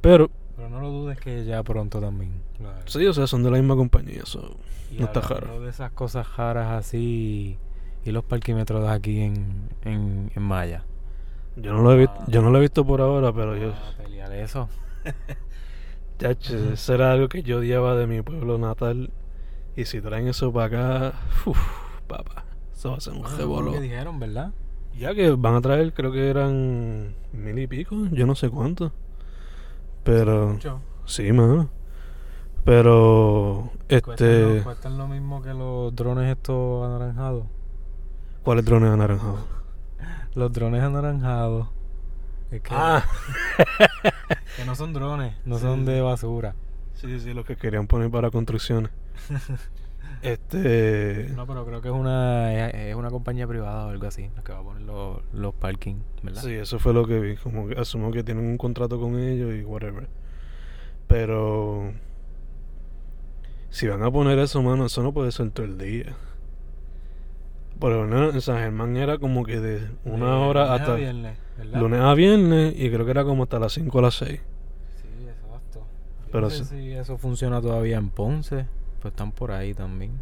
Pero, 0.00 0.30
Pero 0.56 0.68
no 0.70 0.80
lo 0.80 0.90
dudes 0.90 1.18
que 1.18 1.44
ya 1.44 1.62
pronto 1.62 2.00
también. 2.00 2.32
haré. 2.60 2.82
sí, 2.86 3.04
o 3.06 3.12
sea, 3.12 3.26
son 3.26 3.42
de 3.42 3.50
la 3.50 3.58
misma 3.58 3.74
compañía. 3.76 4.22
so, 4.24 4.56
Y 4.90 4.98
no 4.98 5.06
está 5.06 5.20
raro. 5.20 5.60
de 5.60 5.70
esas 5.70 5.90
cosas 5.92 6.36
raras 6.36 6.70
así 6.72 7.58
y 8.04 8.10
los 8.12 8.22
parquímetros 8.24 8.88
aquí 8.88 9.20
en, 9.20 9.68
en, 9.84 10.30
en 10.34 10.42
Maya. 10.42 10.84
Yo 11.56 11.72
no 11.72 11.82
lo 11.82 11.92
he 11.92 11.98
visto, 11.98 12.14
Ah. 12.18 12.24
yo 12.28 12.42
no 12.42 12.50
lo 12.50 12.58
he 12.58 12.60
visto 12.62 12.84
por 12.84 13.00
ahora, 13.00 13.32
pero 13.32 13.56
yo, 13.56 13.72
Ah, 13.72 13.92
pelear 14.02 14.32
eso. 14.32 14.68
chacho, 16.18 16.72
eso 16.72 16.94
era 16.94 17.12
algo 17.12 17.28
que 17.28 17.42
yo 17.42 17.58
odiaba 17.58 17.94
de 17.96 18.06
mi 18.06 18.22
pueblo 18.22 18.58
natal. 18.58 19.10
Y 19.76 19.84
si 19.86 20.00
traen 20.00 20.28
eso 20.28 20.52
para 20.52 20.66
acá, 21.10 21.18
uff, 21.46 21.58
papá, 22.06 22.44
eso 22.72 22.90
va 22.92 22.96
a 22.96 23.00
ser 23.00 23.12
un 23.14 23.24
Ah, 23.26 23.34
revoló. 23.36 23.66
lo 23.66 23.72
que 23.72 23.80
dijeron, 23.80 24.20
¿verdad? 24.20 24.52
Ya 24.96 25.12
que 25.14 25.30
van 25.30 25.56
a 25.56 25.60
traer, 25.60 25.92
creo 25.92 26.12
que 26.12 26.28
eran 26.30 27.14
mil 27.32 27.58
y 27.58 27.66
pico, 27.66 27.96
yo 28.12 28.26
no 28.26 28.36
sé 28.36 28.48
cuánto. 28.50 28.92
Pero, 30.04 30.48
Mucho. 30.50 30.80
sí, 31.06 31.32
mano. 31.32 31.68
Pero, 32.64 33.70
Cuestan, 33.88 34.12
este, 34.12 34.56
lo, 34.58 34.64
cuestan 34.64 34.98
lo 34.98 35.06
mismo 35.08 35.42
que 35.42 35.52
los 35.52 35.94
drones 35.94 36.30
estos 36.30 36.86
anaranjados. 36.86 37.44
¿cuáles 38.42 38.64
drones 38.64 38.90
anaranjados? 38.90 39.40
Los 40.34 40.52
drones 40.52 40.82
anaranjados. 40.82 41.68
Es 42.50 42.60
que, 42.60 42.70
Ah, 42.74 43.04
que 44.56 44.64
no 44.64 44.74
son 44.74 44.92
drones, 44.92 45.34
no 45.44 45.56
Sí, 45.56 45.62
son 45.62 45.84
de 45.84 46.00
basura. 46.00 46.54
Sí, 46.94 47.20
sí, 47.20 47.32
los 47.34 47.44
que 47.46 47.56
querían 47.56 47.86
poner 47.86 48.10
para 48.10 48.30
construcciones. 48.30 48.90
este. 50.24 51.28
No, 51.36 51.46
pero 51.46 51.64
creo 51.66 51.80
que 51.80 51.88
es 51.88 51.94
una, 51.94 52.68
es, 52.70 52.94
una 52.94 53.10
compañía 53.10 53.46
privada 53.46 53.86
o 53.86 53.90
algo 53.90 54.06
así, 54.06 54.30
la 54.34 54.42
que 54.42 54.52
va 54.52 54.58
a 54.58 54.62
poner 54.62 54.82
los, 54.82 55.18
los 55.32 55.54
parking, 55.54 55.96
¿verdad? 56.22 56.42
Sí, 56.42 56.52
eso 56.52 56.78
fue 56.78 56.92
lo 56.92 57.06
que 57.06 57.20
vi. 57.20 57.36
Como 57.36 57.68
que 57.68 57.78
asumo 57.78 58.10
que 58.10 58.22
tienen 58.22 58.44
un 58.44 58.58
contrato 58.58 58.98
con 58.98 59.18
ellos 59.18 59.54
y 59.54 59.62
whatever. 59.62 60.08
Pero. 61.06 61.92
Si 63.70 63.88
van 63.88 64.02
a 64.02 64.10
poner 64.10 64.38
eso, 64.38 64.62
mano, 64.62 64.86
eso 64.86 65.02
no 65.02 65.12
puede 65.12 65.32
ser 65.32 65.50
todo 65.50 65.66
el 65.66 65.78
día. 65.78 66.14
Por 67.78 67.92
lo 67.92 68.04
menos 68.04 68.34
en 68.34 68.40
San 68.40 68.58
Germán 68.58 68.96
era 68.96 69.18
como 69.18 69.44
que 69.44 69.58
de 69.58 69.88
una 70.04 70.26
De 70.26 70.32
hora 70.32 70.60
lunes 70.60 70.70
a 70.70 70.74
hasta. 70.74 70.94
viernes, 70.94 71.38
¿verdad? 71.58 71.80
lunes 71.80 72.00
a 72.00 72.14
viernes 72.14 72.74
y 72.76 72.90
creo 72.90 73.04
que 73.04 73.10
era 73.10 73.24
como 73.24 73.42
hasta 73.42 73.58
las 73.58 73.72
5 73.72 73.98
o 73.98 74.00
las 74.00 74.14
6. 74.14 74.40
Sí, 75.02 75.26
exacto. 75.28 75.84
Pero 76.30 76.42
no 76.42 76.50
sé 76.50 76.64
si 76.64 76.92
eso 76.92 77.18
funciona 77.18 77.60
todavía 77.60 77.96
en 77.98 78.10
Ponce, 78.10 78.66
pues 79.04 79.12
están 79.12 79.32
por 79.32 79.52
ahí 79.52 79.74
también. 79.74 80.12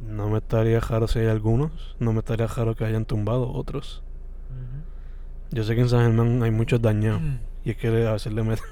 No 0.00 0.28
me 0.28 0.36
estaría 0.36 0.80
raro 0.80 1.08
si 1.08 1.20
hay 1.20 1.28
algunos. 1.28 1.96
No 1.98 2.12
me 2.12 2.18
estaría 2.18 2.46
raro 2.46 2.74
que 2.74 2.84
hayan 2.84 3.06
tumbado 3.06 3.50
otros. 3.50 4.02
Yo 5.50 5.64
sé 5.64 5.74
que 5.74 5.80
en 5.80 5.88
San 5.88 6.00
Germán 6.00 6.42
hay 6.42 6.50
muchos 6.50 6.82
dañados. 6.82 7.22
Y 7.64 7.70
es 7.70 7.78
que 7.78 7.88
a 8.06 8.12
veces 8.12 8.34
le 8.34 8.42
meten. 8.42 8.66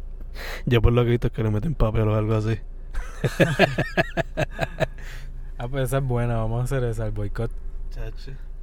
Yo 0.66 0.82
por 0.82 0.92
lo 0.92 1.00
que 1.00 1.08
he 1.08 1.10
visto 1.12 1.28
es 1.28 1.32
que 1.32 1.42
le 1.42 1.50
meten 1.50 1.74
papel 1.74 2.06
o 2.08 2.14
algo 2.14 2.34
así. 2.34 2.58
ah, 5.56 5.68
pues 5.68 5.84
esa 5.84 5.96
es 5.96 6.04
buena, 6.04 6.36
vamos 6.36 6.60
a 6.60 6.64
hacer 6.64 6.84
esa, 6.84 7.06
el 7.06 7.12
boicot. 7.12 7.50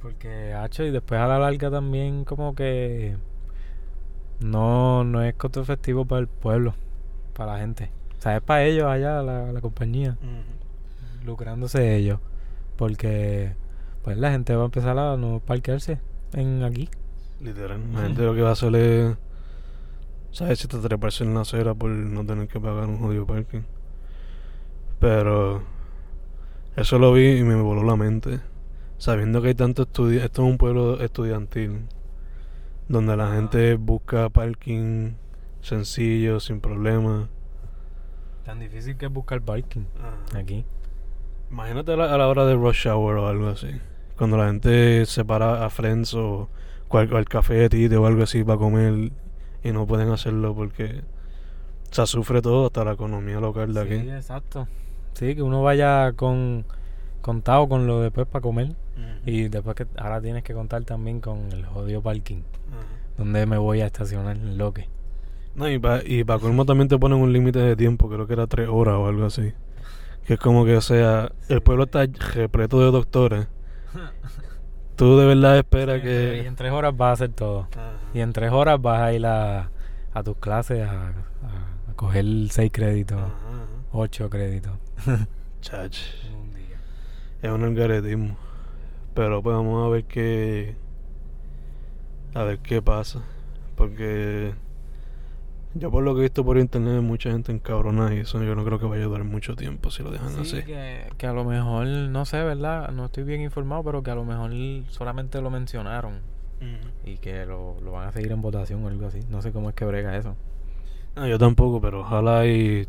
Porque, 0.00 0.54
hacho, 0.54 0.84
y 0.84 0.92
después 0.92 1.20
a 1.20 1.26
la 1.26 1.40
larga 1.40 1.68
también 1.68 2.24
como 2.24 2.54
que 2.54 3.16
no, 4.38 5.02
no 5.02 5.20
es 5.24 5.34
costo 5.34 5.60
efectivo 5.60 6.04
para 6.04 6.20
el 6.20 6.28
pueblo, 6.28 6.74
para 7.34 7.54
la 7.54 7.58
gente. 7.58 7.90
O 8.20 8.22
sea, 8.22 8.36
es 8.36 8.42
para 8.42 8.64
ellos 8.64 8.84
allá, 8.86 9.22
la, 9.22 9.50
la 9.50 9.60
compañía, 9.62 10.18
lucrándose 11.24 11.96
ellos. 11.96 12.20
Porque, 12.76 13.54
pues 14.04 14.18
la 14.18 14.30
gente 14.30 14.54
va 14.54 14.62
a 14.62 14.64
empezar 14.66 14.98
a 14.98 15.16
no 15.16 15.40
parquearse 15.40 15.98
en 16.34 16.62
aquí. 16.62 16.90
Literal. 17.40 17.80
La 17.94 18.02
gente 18.02 18.22
lo 18.22 18.34
que 18.34 18.42
va 18.42 18.50
a 18.50 18.52
hacer 18.52 18.74
es. 18.76 19.16
¿Sabes? 20.32 20.58
Si 20.58 20.68
te 20.68 20.78
treparse 20.78 21.24
en 21.24 21.32
la 21.34 21.40
acera 21.40 21.74
por 21.74 21.90
no 21.90 22.24
tener 22.26 22.46
que 22.46 22.60
pagar 22.60 22.86
un 22.88 22.98
jodido 22.98 23.26
parking. 23.26 23.62
Pero. 24.98 25.62
Eso 26.76 26.98
lo 26.98 27.12
vi 27.14 27.38
y 27.38 27.42
me 27.42 27.54
voló 27.56 27.82
la 27.82 27.96
mente. 27.96 28.40
Sabiendo 28.98 29.40
que 29.42 29.48
hay 29.48 29.54
tanto 29.54 29.82
estudiantes. 29.82 30.26
Esto 30.26 30.42
es 30.44 30.50
un 30.50 30.58
pueblo 30.58 31.00
estudiantil. 31.00 31.86
Donde 32.88 33.16
la 33.16 33.30
Ah. 33.30 33.34
gente 33.34 33.74
busca 33.76 34.28
parking 34.28 35.12
sencillo, 35.62 36.38
sin 36.40 36.60
problemas. 36.60 37.28
Tan 38.50 38.58
difícil 38.58 38.96
que 38.96 39.06
es 39.06 39.12
buscar 39.12 39.40
parking 39.40 39.84
aquí. 40.34 40.64
Imagínate 41.52 41.92
a 41.92 41.96
la, 41.96 42.12
a 42.12 42.18
la 42.18 42.26
hora 42.26 42.44
de 42.46 42.54
rush 42.56 42.88
hour 42.88 43.18
o 43.18 43.28
algo 43.28 43.46
así. 43.46 43.68
Cuando 44.18 44.36
la 44.36 44.46
gente 44.48 45.06
se 45.06 45.24
para 45.24 45.64
a 45.64 45.70
Friends 45.70 46.14
o, 46.14 46.48
cual, 46.88 47.14
al 47.14 47.26
café 47.26 47.54
de 47.54 47.68
Tite 47.68 47.96
o 47.96 48.06
algo 48.06 48.24
así 48.24 48.42
para 48.42 48.58
comer 48.58 49.12
y 49.62 49.70
no 49.70 49.86
pueden 49.86 50.10
hacerlo 50.10 50.52
porque 50.52 51.02
se 51.92 52.06
sufre 52.08 52.42
todo, 52.42 52.66
hasta 52.66 52.82
la 52.84 52.92
economía 52.94 53.38
local 53.38 53.72
de 53.72 53.82
Sí, 53.86 53.94
aquí. 54.00 54.10
exacto. 54.10 54.66
Sí, 55.14 55.36
que 55.36 55.42
uno 55.42 55.62
vaya 55.62 56.12
con 56.14 56.64
contado 57.20 57.68
con 57.68 57.86
lo 57.86 58.00
después 58.00 58.26
para 58.26 58.42
comer 58.42 58.72
y 59.24 59.46
después 59.46 59.76
que 59.76 59.86
ahora 59.96 60.20
tienes 60.20 60.42
que 60.42 60.54
contar 60.54 60.82
también 60.82 61.20
con 61.20 61.52
el 61.52 61.64
jodido 61.66 62.02
parking. 62.02 62.38
Ajá. 62.72 62.82
Donde 63.16 63.46
me 63.46 63.58
voy 63.58 63.80
a 63.82 63.86
estacionar 63.86 64.36
en 64.36 64.58
lo 64.58 64.72
que. 64.74 64.88
No, 65.54 65.68
y 65.68 65.78
para 65.78 66.02
y 66.06 66.24
pa 66.24 66.38
colmo 66.38 66.64
también 66.64 66.88
te 66.88 66.98
ponen 66.98 67.18
un 67.18 67.32
límite 67.32 67.58
de 67.58 67.76
tiempo, 67.76 68.08
creo 68.08 68.26
que 68.26 68.32
era 68.34 68.46
tres 68.46 68.68
horas 68.70 68.94
o 68.96 69.06
algo 69.08 69.26
así. 69.26 69.52
Que 70.26 70.34
es 70.34 70.40
como 70.40 70.64
que, 70.64 70.76
o 70.76 70.80
sea, 70.80 71.32
Sí, 71.40 71.54
el 71.54 71.60
pueblo 71.62 71.84
sí. 71.84 71.90
está 71.98 72.06
repleto 72.34 72.80
de 72.80 72.90
doctores. 72.90 73.46
Tú 74.96 75.16
de 75.18 75.26
verdad 75.26 75.56
esperas 75.58 75.98
Y 75.98 76.02
que... 76.02 76.46
en 76.46 76.54
tres 76.56 76.72
horas 76.72 76.96
vas 76.96 77.08
a 77.08 77.12
hacer 77.24 77.30
todo. 77.34 77.68
Ajá. 77.72 77.92
Y 78.14 78.20
en 78.20 78.32
tres 78.32 78.52
horas 78.52 78.80
vas 78.80 79.00
a 79.00 79.12
ir 79.12 79.24
a, 79.26 79.70
a 80.12 80.22
tus 80.22 80.36
clases 80.36 80.86
a, 80.86 81.08
a- 81.08 81.90
a 81.90 81.94
coger 81.96 82.24
seis 82.50 82.70
créditos, 82.72 83.18
Ajá, 83.18 83.26
ajá. 83.28 83.66
ocho 83.92 84.28
créditos 84.30 84.72
Chach. 85.62 85.98
en 86.26 86.34
un 86.36 86.54
día. 86.54 86.76
Es 87.42 87.50
un 87.50 87.64
algoritmo. 87.64 88.36
Pero 89.14 89.42
pues 89.42 89.56
vamos 89.56 89.86
a 89.86 89.88
ver 89.90 90.04
qué. 90.04 90.76
A 92.34 92.44
ver 92.44 92.58
qué 92.60 92.80
pasa. 92.80 93.22
Porque. 93.76 94.54
Yo 95.74 95.90
por 95.90 96.02
lo 96.02 96.14
que 96.14 96.20
he 96.20 96.22
visto 96.24 96.44
por 96.44 96.58
internet 96.58 96.94
hay 96.94 97.00
mucha 97.00 97.30
gente 97.30 97.52
encabronada 97.52 98.12
y 98.14 98.18
eso 98.18 98.42
yo 98.42 98.54
no 98.56 98.64
creo 98.64 98.78
que 98.80 98.86
vaya 98.86 99.04
a 99.04 99.06
durar 99.06 99.24
mucho 99.24 99.54
tiempo 99.54 99.90
si 99.90 100.02
lo 100.02 100.10
dejan 100.10 100.30
Sí, 100.30 100.40
así. 100.40 100.62
que, 100.64 101.04
que 101.16 101.26
a 101.26 101.32
lo 101.32 101.44
mejor, 101.44 101.86
no 101.86 102.24
sé, 102.24 102.42
¿verdad? 102.42 102.90
No 102.90 103.04
estoy 103.06 103.22
bien 103.22 103.40
informado, 103.40 103.84
pero 103.84 104.02
que 104.02 104.10
a 104.10 104.16
lo 104.16 104.24
mejor 104.24 104.50
solamente 104.90 105.40
lo 105.40 105.50
mencionaron 105.50 106.14
y 107.04 107.16
que 107.18 107.46
lo, 107.46 107.76
lo 107.82 107.92
van 107.92 108.08
a 108.08 108.12
seguir 108.12 108.32
en 108.32 108.42
votación 108.42 108.84
o 108.84 108.88
algo 108.88 109.06
así. 109.06 109.20
No 109.30 109.40
sé 109.42 109.52
cómo 109.52 109.68
es 109.70 109.74
que 109.74 109.84
brega 109.84 110.16
eso. 110.16 110.34
No, 111.16 111.26
yo 111.26 111.38
tampoco, 111.38 111.80
pero 111.80 112.00
ojalá 112.00 112.46
y. 112.46 112.86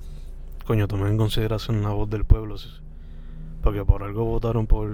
Coño, 0.65 0.87
tomen 0.87 1.07
en 1.07 1.17
consideración 1.17 1.81
la 1.81 1.89
voz 1.89 2.09
del 2.09 2.25
pueblo. 2.25 2.57
sí. 2.57 2.69
Porque 3.63 3.85
por 3.85 4.03
algo 4.03 4.25
votaron 4.25 4.67
por. 4.67 4.89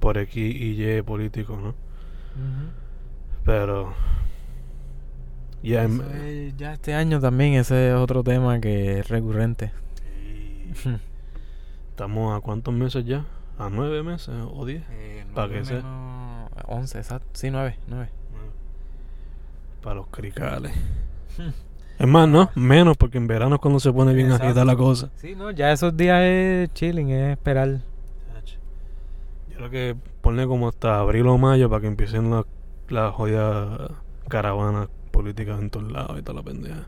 Por 0.00 0.18
X 0.18 0.36
y 0.36 0.82
Y 0.84 1.02
políticos, 1.02 1.58
¿no? 1.62 1.74
Pero. 3.44 3.94
Es- 5.74 6.56
ya 6.56 6.72
este 6.74 6.94
año 6.94 7.20
también 7.20 7.54
ese 7.54 7.88
es 7.90 7.94
otro 7.94 8.22
tema 8.22 8.60
que 8.60 9.00
es 9.00 9.08
recurrente. 9.08 9.72
Estamos 11.90 12.36
a 12.36 12.40
cuántos 12.40 12.72
meses 12.74 13.04
ya? 13.04 13.24
¿A 13.58 13.70
nueve 13.70 14.02
meses 14.02 14.34
o 14.52 14.64
diez? 14.66 14.82
Pa' 15.34 15.48
que 15.48 15.64
sea. 15.64 15.82
11, 16.68 16.98
exacto. 16.98 17.26
Sí, 17.32 17.50
9, 17.50 17.76
9. 17.88 18.08
Para 19.82 19.96
los 19.96 20.06
cricales. 20.08 20.72
Es 21.98 22.06
más, 22.06 22.28
¿no? 22.28 22.50
Menos 22.54 22.94
porque 22.98 23.16
en 23.16 23.26
verano 23.26 23.54
es 23.54 23.60
cuando 23.62 23.80
se 23.80 23.90
pone 23.90 24.12
bien 24.12 24.26
Exacto. 24.26 24.48
agita 24.48 24.64
la 24.66 24.76
cosa. 24.76 25.08
Sí, 25.16 25.34
no, 25.34 25.50
ya 25.50 25.72
esos 25.72 25.96
días 25.96 26.20
es 26.24 26.70
chilling, 26.74 27.08
es 27.08 27.32
esperar. 27.32 27.80
Yo 29.48 29.56
creo 29.56 29.70
que 29.70 29.96
ponle 30.20 30.46
como 30.46 30.68
hasta 30.68 30.98
abril 31.00 31.26
o 31.28 31.38
mayo 31.38 31.70
para 31.70 31.80
que 31.80 31.86
empiecen 31.86 32.30
las 32.30 32.44
las 32.90 33.14
jodidas 33.14 33.90
caravanas 34.28 34.88
políticas 35.16 35.58
en 35.58 35.70
todos 35.70 35.90
lados 35.90 36.18
y 36.18 36.22
toda 36.22 36.40
la 36.40 36.42
pendeja. 36.42 36.86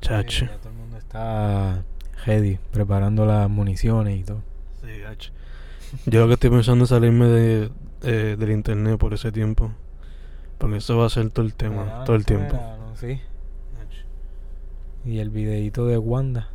Chacho. 0.00 0.46
Ya 0.46 0.56
todo 0.58 0.70
el 0.70 0.74
mundo 0.74 0.96
está 0.96 1.84
ready, 2.26 2.58
preparando 2.72 3.24
las 3.24 3.48
municiones 3.48 4.20
y 4.20 4.24
todo. 4.24 4.42
Sí, 4.80 4.88
chacho. 5.00 5.30
Yo 6.06 6.22
lo 6.22 6.26
que 6.26 6.34
estoy 6.34 6.50
pensando 6.50 6.82
es 6.82 6.90
salirme 6.90 7.26
de, 7.26 7.70
eh, 8.02 8.36
del 8.36 8.50
internet 8.50 8.98
por 8.98 9.14
ese 9.14 9.30
tiempo. 9.30 9.70
Porque 10.58 10.78
eso 10.78 10.98
va 10.98 11.06
a 11.06 11.10
ser 11.10 11.30
todo 11.30 11.46
el 11.46 11.54
tema, 11.54 11.84
Verano, 11.84 12.04
todo 12.04 12.16
el 12.16 12.24
tiempo. 12.24 12.56
verano, 12.56 12.96
sí. 12.96 13.20
Y 15.04 15.18
el 15.20 15.30
videito 15.30 15.86
de 15.86 15.98
Wanda, 15.98 16.48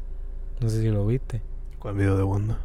no 0.60 0.70
sé 0.70 0.82
si 0.82 0.90
lo 0.90 1.06
viste. 1.06 1.42
¿Cuál 1.80 1.96
video 1.96 2.18
de 2.18 2.24
Wanda? 2.24 2.60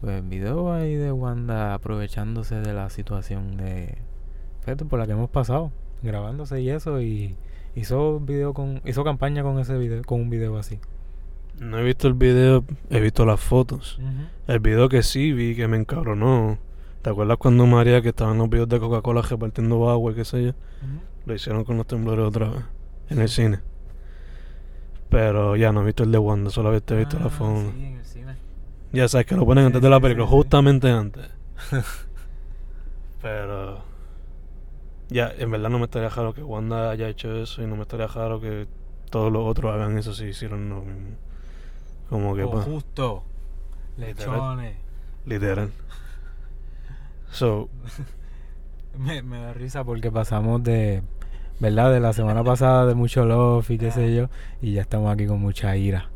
Pues 0.00 0.22
el 0.22 0.22
video 0.22 0.72
ahí 0.72 0.94
de 0.94 1.10
Wanda 1.10 1.74
aprovechándose 1.74 2.60
de 2.60 2.72
la 2.72 2.90
situación 2.90 3.56
de 3.56 3.98
fíjate, 4.60 4.84
por 4.84 4.98
la 5.00 5.06
que 5.06 5.12
hemos 5.12 5.30
pasado, 5.30 5.72
grabándose 6.02 6.60
y 6.60 6.70
eso 6.70 7.00
y 7.00 7.36
hizo 7.74 8.20
video 8.20 8.54
con 8.54 8.80
hizo 8.84 9.04
campaña 9.04 9.42
con 9.42 9.58
ese 9.58 9.76
video, 9.78 10.02
con 10.04 10.20
un 10.20 10.30
video 10.30 10.56
así. 10.58 10.78
No 11.58 11.78
he 11.78 11.84
visto 11.84 12.08
el 12.08 12.14
video, 12.14 12.64
he 12.88 13.00
visto 13.00 13.26
las 13.26 13.38
fotos. 13.40 14.00
El 14.46 14.60
video 14.60 14.88
que 14.88 15.02
sí 15.02 15.32
vi 15.32 15.54
que 15.54 15.68
me 15.68 15.76
encabronó. 15.76 16.58
¿Te 17.02 17.10
acuerdas 17.10 17.36
cuando 17.38 17.66
María, 17.66 18.00
que 18.02 18.10
estaban 18.10 18.38
los 18.38 18.48
videos 18.48 18.68
de 18.68 18.78
Coca-Cola 18.78 19.22
repartiendo 19.22 19.90
agua 19.90 20.12
y 20.12 20.14
qué 20.14 20.24
sé 20.24 20.44
yo? 20.44 20.52
Lo 21.26 21.34
hicieron 21.34 21.64
con 21.64 21.76
los 21.76 21.86
temblores 21.86 22.24
otra 22.26 22.48
vez. 22.48 22.62
En 23.10 23.20
el 23.20 23.28
cine. 23.28 23.60
Pero 25.10 25.56
ya 25.56 25.72
no 25.72 25.82
he 25.82 25.84
visto 25.84 26.04
el 26.04 26.12
de 26.12 26.18
Wanda, 26.18 26.50
solamente 26.50 26.94
he 26.94 26.98
visto 26.98 27.18
la 27.18 27.28
foto. 27.28 27.68
Ah, 27.68 27.72
Sí, 27.74 27.84
en 27.84 27.96
el 27.96 28.04
cine. 28.04 28.34
Ya 28.92 29.08
sabes 29.08 29.26
que 29.26 29.36
lo 29.36 29.44
ponen 29.44 29.66
antes 29.66 29.82
de 29.82 29.90
la 29.90 30.00
película, 30.00 30.26
justamente 30.26 30.90
antes. 30.90 31.28
Pero. 33.22 33.89
Ya, 35.10 35.32
en 35.36 35.50
verdad 35.50 35.70
no 35.70 35.78
me 35.78 35.84
estaría 35.86 36.08
raro 36.08 36.34
que 36.34 36.42
Wanda 36.42 36.90
haya 36.90 37.08
hecho 37.08 37.34
eso 37.36 37.62
y 37.62 37.66
no 37.66 37.76
me 37.76 37.82
estaría 37.82 38.06
raro 38.06 38.40
que 38.40 38.68
todos 39.10 39.32
los 39.32 39.44
otros 39.46 39.74
hagan 39.74 39.98
eso 39.98 40.14
si 40.14 40.26
hicieron 40.26 40.68
lo 40.70 40.82
mismo. 40.82 41.16
Como 42.08 42.34
que, 42.36 42.44
Oh, 42.44 42.50
pa, 42.50 42.62
justo. 42.62 43.24
Lechones. 43.96 44.76
literal. 45.24 45.72
So, 47.32 47.70
Me, 48.98 49.22
me 49.22 49.40
da 49.40 49.52
risa 49.52 49.84
porque 49.84 50.10
pasamos 50.10 50.62
de, 50.62 51.02
¿verdad? 51.60 51.92
De 51.92 52.00
la 52.00 52.12
semana 52.12 52.42
pasada 52.44 52.86
de 52.86 52.94
mucho 52.94 53.24
love 53.24 53.70
y 53.70 53.78
qué 53.78 53.90
sé 53.90 54.14
yo, 54.14 54.28
y 54.60 54.72
ya 54.74 54.82
estamos 54.82 55.12
aquí 55.12 55.26
con 55.26 55.40
mucha 55.40 55.76
ira. 55.76 56.10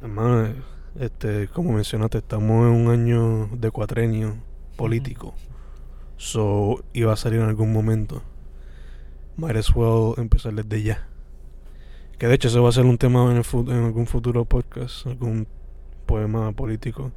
hermano, 0.00 0.54
este, 0.98 1.48
como 1.48 1.72
mencionaste, 1.72 2.18
estamos 2.18 2.66
en 2.68 2.72
un 2.86 2.90
año 2.90 3.48
de 3.56 3.70
cuatrenio 3.70 4.36
político. 4.76 5.34
So, 6.22 6.84
iba 6.92 7.12
a 7.12 7.16
salir 7.16 7.40
en 7.40 7.48
algún 7.48 7.72
momento. 7.72 8.22
Might 9.36 9.56
as 9.56 9.74
well 9.74 10.14
empezar 10.18 10.54
desde 10.54 10.80
ya. 10.80 11.08
Que 12.16 12.28
de 12.28 12.34
hecho 12.34 12.46
eso 12.46 12.62
va 12.62 12.68
a 12.68 12.72
ser 12.72 12.84
un 12.84 12.96
tema 12.96 13.28
en, 13.32 13.38
el 13.38 13.72
en 13.72 13.84
algún 13.84 14.06
futuro 14.06 14.44
podcast, 14.44 15.04
algún 15.08 15.48
poema 16.06 16.52
político 16.52 17.10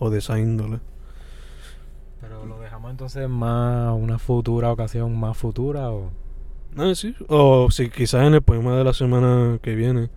o 0.00 0.10
de 0.10 0.18
esa 0.18 0.40
índole. 0.40 0.80
Pero 2.20 2.46
lo 2.46 2.58
dejamos 2.58 2.90
entonces 2.90 3.28
más 3.28 3.94
una 3.96 4.18
futura 4.18 4.72
ocasión 4.72 5.16
más 5.16 5.36
futura 5.36 5.92
o 5.92 6.10
No, 6.74 6.92
sí. 6.96 7.14
O 7.28 7.70
si 7.70 7.90
quizás 7.90 8.26
en 8.26 8.34
el 8.34 8.42
poema 8.42 8.76
de 8.76 8.82
la 8.82 8.92
semana 8.92 9.60
que 9.62 9.76
viene, 9.76 10.10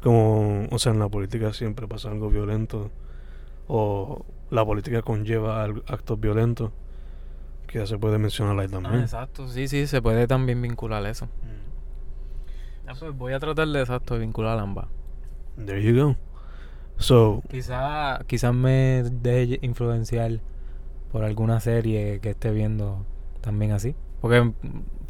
como, 0.00 0.68
o 0.70 0.78
sea, 0.78 0.92
en 0.92 1.00
la 1.00 1.08
política 1.08 1.52
siempre 1.52 1.88
pasa 1.88 2.12
algo 2.12 2.30
violento, 2.30 2.92
o 3.66 4.24
la 4.50 4.64
política 4.64 5.02
conlleva 5.02 5.64
actos 5.64 6.20
violentos, 6.20 6.70
que 7.66 7.78
ya 7.78 7.86
se 7.86 7.98
puede 7.98 8.18
mencionar 8.18 8.58
ahí 8.58 8.66
Ah, 8.68 8.70
también. 8.80 9.00
exacto, 9.02 9.48
sí, 9.48 9.68
sí, 9.68 9.86
se 9.86 10.00
puede 10.02 10.26
también 10.26 10.60
vincular 10.62 11.04
eso. 11.06 11.28
Ah, 12.86 12.92
pues 12.98 13.12
voy 13.16 13.32
a 13.32 13.40
tratar 13.40 13.66
de 13.68 13.80
exacto 13.80 14.14
de 14.14 14.20
vincular 14.20 14.58
ambas. 14.58 14.86
There 15.64 15.82
you 15.82 16.00
go. 16.04 16.16
So, 16.98 17.42
Quizá, 17.50 18.20
quizás 18.26 18.54
me 18.54 19.02
deje 19.10 19.58
influenciar 19.62 20.40
por 21.12 21.24
alguna 21.24 21.60
serie 21.60 22.20
que 22.20 22.30
esté 22.30 22.52
viendo 22.52 23.04
también 23.40 23.72
así. 23.72 23.94
Porque 24.20 24.40
mm, 24.42 24.52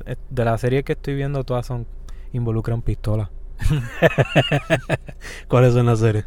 eh, 0.07 0.17
de 0.31 0.45
las 0.45 0.61
series 0.61 0.85
que 0.85 0.93
estoy 0.93 1.15
viendo 1.15 1.45
todas 1.45 1.67
son 1.67 1.87
involucran 2.33 2.83
pistolas. 2.83 3.29
¿cuál 5.49 5.65
es 5.65 5.77
en 5.77 5.87
la 5.87 5.97
serie? 5.97 6.25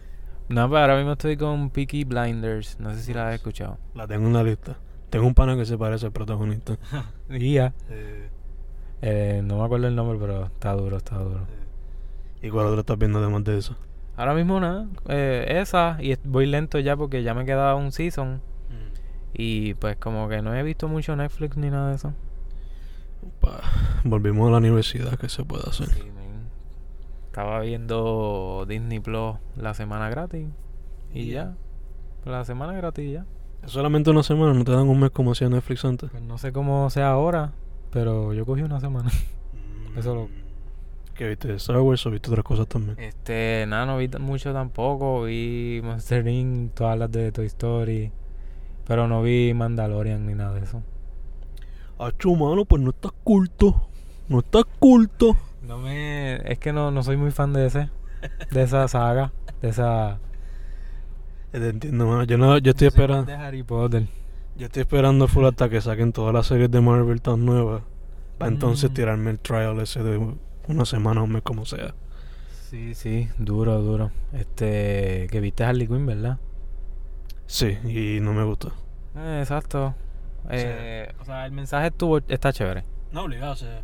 No, 0.49 0.67
pero 0.69 0.81
ahora 0.81 0.95
mismo 0.97 1.11
estoy 1.13 1.37
con 1.37 1.69
Peaky 1.69 2.03
Blinders. 2.05 2.79
No 2.79 2.93
sé 2.93 3.01
si 3.01 3.13
la 3.13 3.29
has 3.29 3.35
escuchado. 3.35 3.77
La 3.93 4.07
tengo 4.07 4.27
en 4.27 4.33
la 4.33 4.43
lista. 4.43 4.77
Tengo 5.09 5.25
un 5.27 5.33
pana 5.33 5.55
que 5.55 5.65
se 5.65 5.77
parece 5.77 6.05
al 6.07 6.11
protagonista. 6.11 6.77
Ya. 7.29 7.73
Eh, 9.01 9.41
no 9.45 9.59
me 9.59 9.63
acuerdo 9.65 9.87
el 9.87 9.95
nombre, 9.95 10.17
pero 10.19 10.45
está 10.45 10.73
duro, 10.73 10.97
está 10.97 11.17
duro. 11.17 11.47
¿Y 12.41 12.49
cuál 12.49 12.67
otro 12.67 12.81
estás 12.81 12.97
viendo 12.97 13.19
además 13.19 13.43
de 13.43 13.57
eso? 13.57 13.75
Ahora 14.17 14.33
mismo 14.33 14.59
nada. 14.59 14.87
eh, 15.07 15.59
esa. 15.61 15.97
Y 16.01 16.15
voy 16.25 16.45
lento 16.45 16.79
ya 16.79 16.97
porque 16.97 17.23
ya 17.23 17.33
me 17.33 17.45
queda 17.45 17.75
un 17.75 17.91
season. 17.91 18.41
Y 19.33 19.75
pues 19.75 19.95
como 19.97 20.27
que 20.27 20.41
no 20.41 20.53
he 20.55 20.63
visto 20.63 20.87
mucho 20.87 21.15
Netflix 21.15 21.55
ni 21.55 21.69
nada 21.69 21.89
de 21.89 21.95
eso. 21.95 22.13
Pa, 23.39 23.61
volvimos 24.03 24.47
a 24.47 24.51
la 24.51 24.57
universidad, 24.57 25.17
¿qué 25.19 25.29
se 25.29 25.43
puede 25.45 25.63
hacer? 25.69 25.87
Sí. 25.89 26.01
Estaba 27.27 27.59
viendo 27.61 28.65
Disney 28.67 28.99
Plus 28.99 29.35
la 29.55 29.73
semana 29.75 30.09
gratis. 30.09 30.47
Y 31.13 31.25
Yeah. 31.25 31.55
ya. 32.25 32.31
La 32.31 32.43
semana 32.43 32.73
gratis 32.73 33.11
ya. 33.13 33.25
Solamente 33.65 34.09
una 34.09 34.23
semana, 34.23 34.53
no 34.53 34.63
te 34.63 34.71
dan 34.71 34.87
un 34.87 34.99
mes 34.99 35.11
como 35.11 35.31
hacía 35.31 35.49
Netflix 35.49 35.85
antes. 35.85 36.09
Pues 36.09 36.23
no 36.23 36.37
sé 36.37 36.51
cómo 36.51 36.89
sea 36.89 37.11
ahora. 37.11 37.51
Pero 37.91 38.33
yo 38.33 38.45
cogí 38.45 38.61
una 38.61 38.79
semana. 38.79 39.09
Eso 39.95 40.15
lo- 40.15 40.29
¿Qué 41.15 41.27
viste 41.27 41.49
de 41.49 41.55
Star 41.55 41.77
Wars 41.81 42.05
o 42.05 42.11
viste 42.11 42.29
otras 42.29 42.45
cosas 42.45 42.67
también? 42.67 42.97
Este, 42.99 43.65
nada, 43.67 43.85
no 43.85 43.97
vi 43.97 44.07
mucho 44.19 44.53
tampoco. 44.53 45.23
Vi 45.23 45.81
Monster 45.83 46.25
Inc., 46.27 46.73
todas 46.73 46.97
las 46.97 47.11
de 47.11 47.31
Toy 47.33 47.45
Story. 47.47 48.11
Pero 48.87 49.07
no 49.07 49.21
vi 49.21 49.53
Mandalorian 49.53 50.25
ni 50.25 50.33
nada 50.33 50.53
de 50.53 50.61
eso. 50.61 50.81
Acho, 51.99 52.33
mano, 52.35 52.63
pues 52.63 52.81
no 52.81 52.91
estás 52.91 53.11
culto. 53.23 53.89
No 54.29 54.39
estás 54.39 54.63
culto. 54.79 55.35
No 55.61 55.77
me. 55.77 56.35
Es 56.49 56.57
que 56.59 56.71
no, 56.71 56.89
no 56.91 57.03
soy 57.03 57.17
muy 57.17 57.31
fan 57.31 57.51
de 57.51 57.65
ese. 57.65 57.89
De 58.51 58.63
esa 58.63 58.87
saga. 58.87 59.33
De 59.61 59.69
esa. 59.69 60.19
Eh, 61.53 61.59
Te 61.59 61.69
entiendo, 61.69 62.05
mano. 62.07 62.23
Yo, 62.23 62.37
no, 62.37 62.57
yo 62.57 62.71
estoy 62.71 62.87
esperando. 62.87 63.25
De 63.25 63.33
Harry 63.33 63.63
Potter. 63.63 64.07
Yo 64.57 64.65
estoy 64.65 64.81
esperando 64.81 65.27
full 65.27 65.45
hasta 65.45 65.69
que 65.69 65.81
saquen 65.81 66.11
todas 66.11 66.33
las 66.33 66.47
series 66.47 66.69
de 66.69 66.81
Marvel 66.81 67.21
tan 67.21 67.45
nuevas. 67.45 67.81
Para 68.37 68.51
entonces 68.51 68.89
Mm. 68.91 68.93
tirarme 68.93 69.31
el 69.31 69.39
trial 69.39 69.79
ese 69.79 70.03
de 70.03 70.17
una 70.67 70.85
semana 70.85 71.21
o 71.21 71.25
un 71.25 71.31
mes 71.33 71.41
como 71.43 71.65
sea. 71.65 71.93
Sí, 72.69 72.93
sí, 72.93 73.27
duro, 73.37 73.81
duro. 73.81 74.11
Este. 74.33 75.27
Que 75.31 75.39
viste 75.39 75.63
Harley 75.63 75.87
Quinn, 75.87 76.05
¿verdad? 76.05 76.37
Sí, 77.47 77.77
y 77.83 78.19
no 78.21 78.33
me 78.33 78.43
gustó. 78.43 78.71
Eh, 79.15 79.39
exacto. 79.41 79.95
Eh, 80.49 81.11
o 81.19 81.25
sea, 81.25 81.45
el 81.45 81.51
mensaje 81.51 81.87
estuvo, 81.87 82.19
está 82.27 82.53
chévere. 82.53 82.83
No 83.11 83.23
obligado, 83.23 83.53
o 83.53 83.55
sea. 83.55 83.81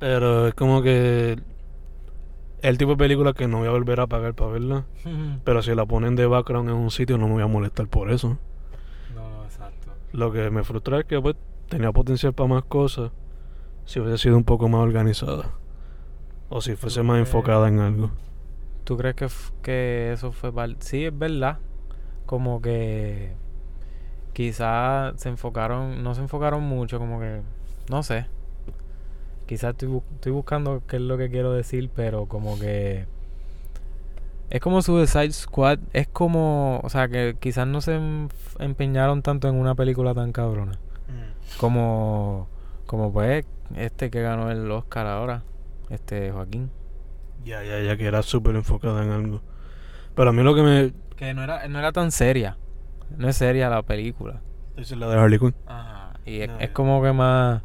Pero 0.00 0.48
es 0.48 0.54
como 0.54 0.82
que. 0.82 1.38
El 2.64 2.78
tipo 2.78 2.92
de 2.92 2.96
película 2.96 3.34
que 3.34 3.46
no 3.46 3.58
voy 3.58 3.68
a 3.68 3.72
volver 3.72 4.00
a 4.00 4.06
pagar 4.06 4.32
para 4.32 4.52
verla. 4.52 4.86
Pero 5.44 5.60
si 5.60 5.74
la 5.74 5.84
ponen 5.84 6.16
de 6.16 6.24
background 6.24 6.70
en 6.70 6.76
un 6.76 6.90
sitio, 6.90 7.18
no 7.18 7.26
me 7.26 7.34
voy 7.34 7.42
a 7.42 7.46
molestar 7.46 7.88
por 7.88 8.10
eso. 8.10 8.38
No, 9.14 9.44
exacto. 9.44 9.92
Lo 10.12 10.32
que 10.32 10.48
me 10.48 10.64
frustra 10.64 11.00
es 11.00 11.04
que 11.04 11.20
pues, 11.20 11.36
tenía 11.68 11.92
potencial 11.92 12.32
para 12.32 12.48
más 12.48 12.64
cosas. 12.64 13.10
Si 13.84 14.00
hubiese 14.00 14.16
sido 14.16 14.38
un 14.38 14.44
poco 14.44 14.66
más 14.70 14.80
organizada. 14.80 15.50
O 16.48 16.62
si 16.62 16.74
fuese 16.74 17.02
más 17.02 17.18
enfocada 17.18 17.68
en 17.68 17.80
algo. 17.80 18.12
¿Tú 18.84 18.96
crees 18.96 19.14
que, 19.14 19.28
que 19.60 20.12
eso 20.14 20.32
fue 20.32 20.50
Sí, 20.78 21.04
es 21.04 21.18
verdad. 21.18 21.58
Como 22.24 22.62
que 22.62 23.34
quizás 24.32 25.20
se 25.20 25.28
enfocaron, 25.28 26.02
no 26.02 26.14
se 26.14 26.22
enfocaron 26.22 26.62
mucho, 26.62 26.98
como 26.98 27.20
que, 27.20 27.42
no 27.90 28.02
sé. 28.02 28.24
Quizás 29.46 29.72
estoy, 29.72 29.88
bu- 29.88 30.02
estoy 30.14 30.32
buscando 30.32 30.82
qué 30.88 30.96
es 30.96 31.02
lo 31.02 31.18
que 31.18 31.30
quiero 31.30 31.52
decir, 31.52 31.90
pero 31.94 32.26
como 32.26 32.58
que... 32.58 33.06
Es 34.50 34.60
como 34.60 34.82
Suicide 34.82 35.32
Squad, 35.32 35.78
es 35.92 36.06
como, 36.06 36.80
o 36.82 36.88
sea, 36.88 37.08
que 37.08 37.36
quizás 37.40 37.66
no 37.66 37.80
se 37.80 37.96
em- 37.96 38.28
empeñaron 38.58 39.22
tanto 39.22 39.48
en 39.48 39.56
una 39.56 39.74
película 39.74 40.14
tan 40.14 40.32
cabrona. 40.32 40.78
Como, 41.58 42.48
como 42.86 43.12
pues, 43.12 43.44
este 43.76 44.10
que 44.10 44.22
ganó 44.22 44.50
el 44.50 44.70
Oscar 44.70 45.06
ahora, 45.06 45.42
este 45.90 46.30
Joaquín. 46.32 46.70
Ya, 47.44 47.62
ya, 47.62 47.80
ya 47.80 47.96
que 47.96 48.06
era 48.06 48.22
súper 48.22 48.56
enfocada 48.56 49.02
en 49.04 49.10
algo. 49.10 49.40
Pero 50.14 50.30
a 50.30 50.32
mí 50.32 50.42
lo 50.42 50.54
que 50.54 50.62
me... 50.62 50.92
Que 51.16 51.34
no 51.34 51.42
era, 51.42 51.66
no 51.68 51.78
era 51.78 51.92
tan 51.92 52.10
seria. 52.12 52.56
No 53.16 53.28
es 53.28 53.36
seria 53.36 53.68
la 53.68 53.82
película. 53.82 54.40
Es 54.76 54.90
la 54.96 55.08
de 55.08 55.16
Harley 55.18 55.38
Quinn. 55.38 55.54
Ajá. 55.66 56.14
Y 56.24 56.40
es, 56.40 56.48
No, 56.48 56.58
es 56.58 56.68
ya. 56.68 56.72
como 56.72 57.02
que 57.02 57.12
más. 57.12 57.62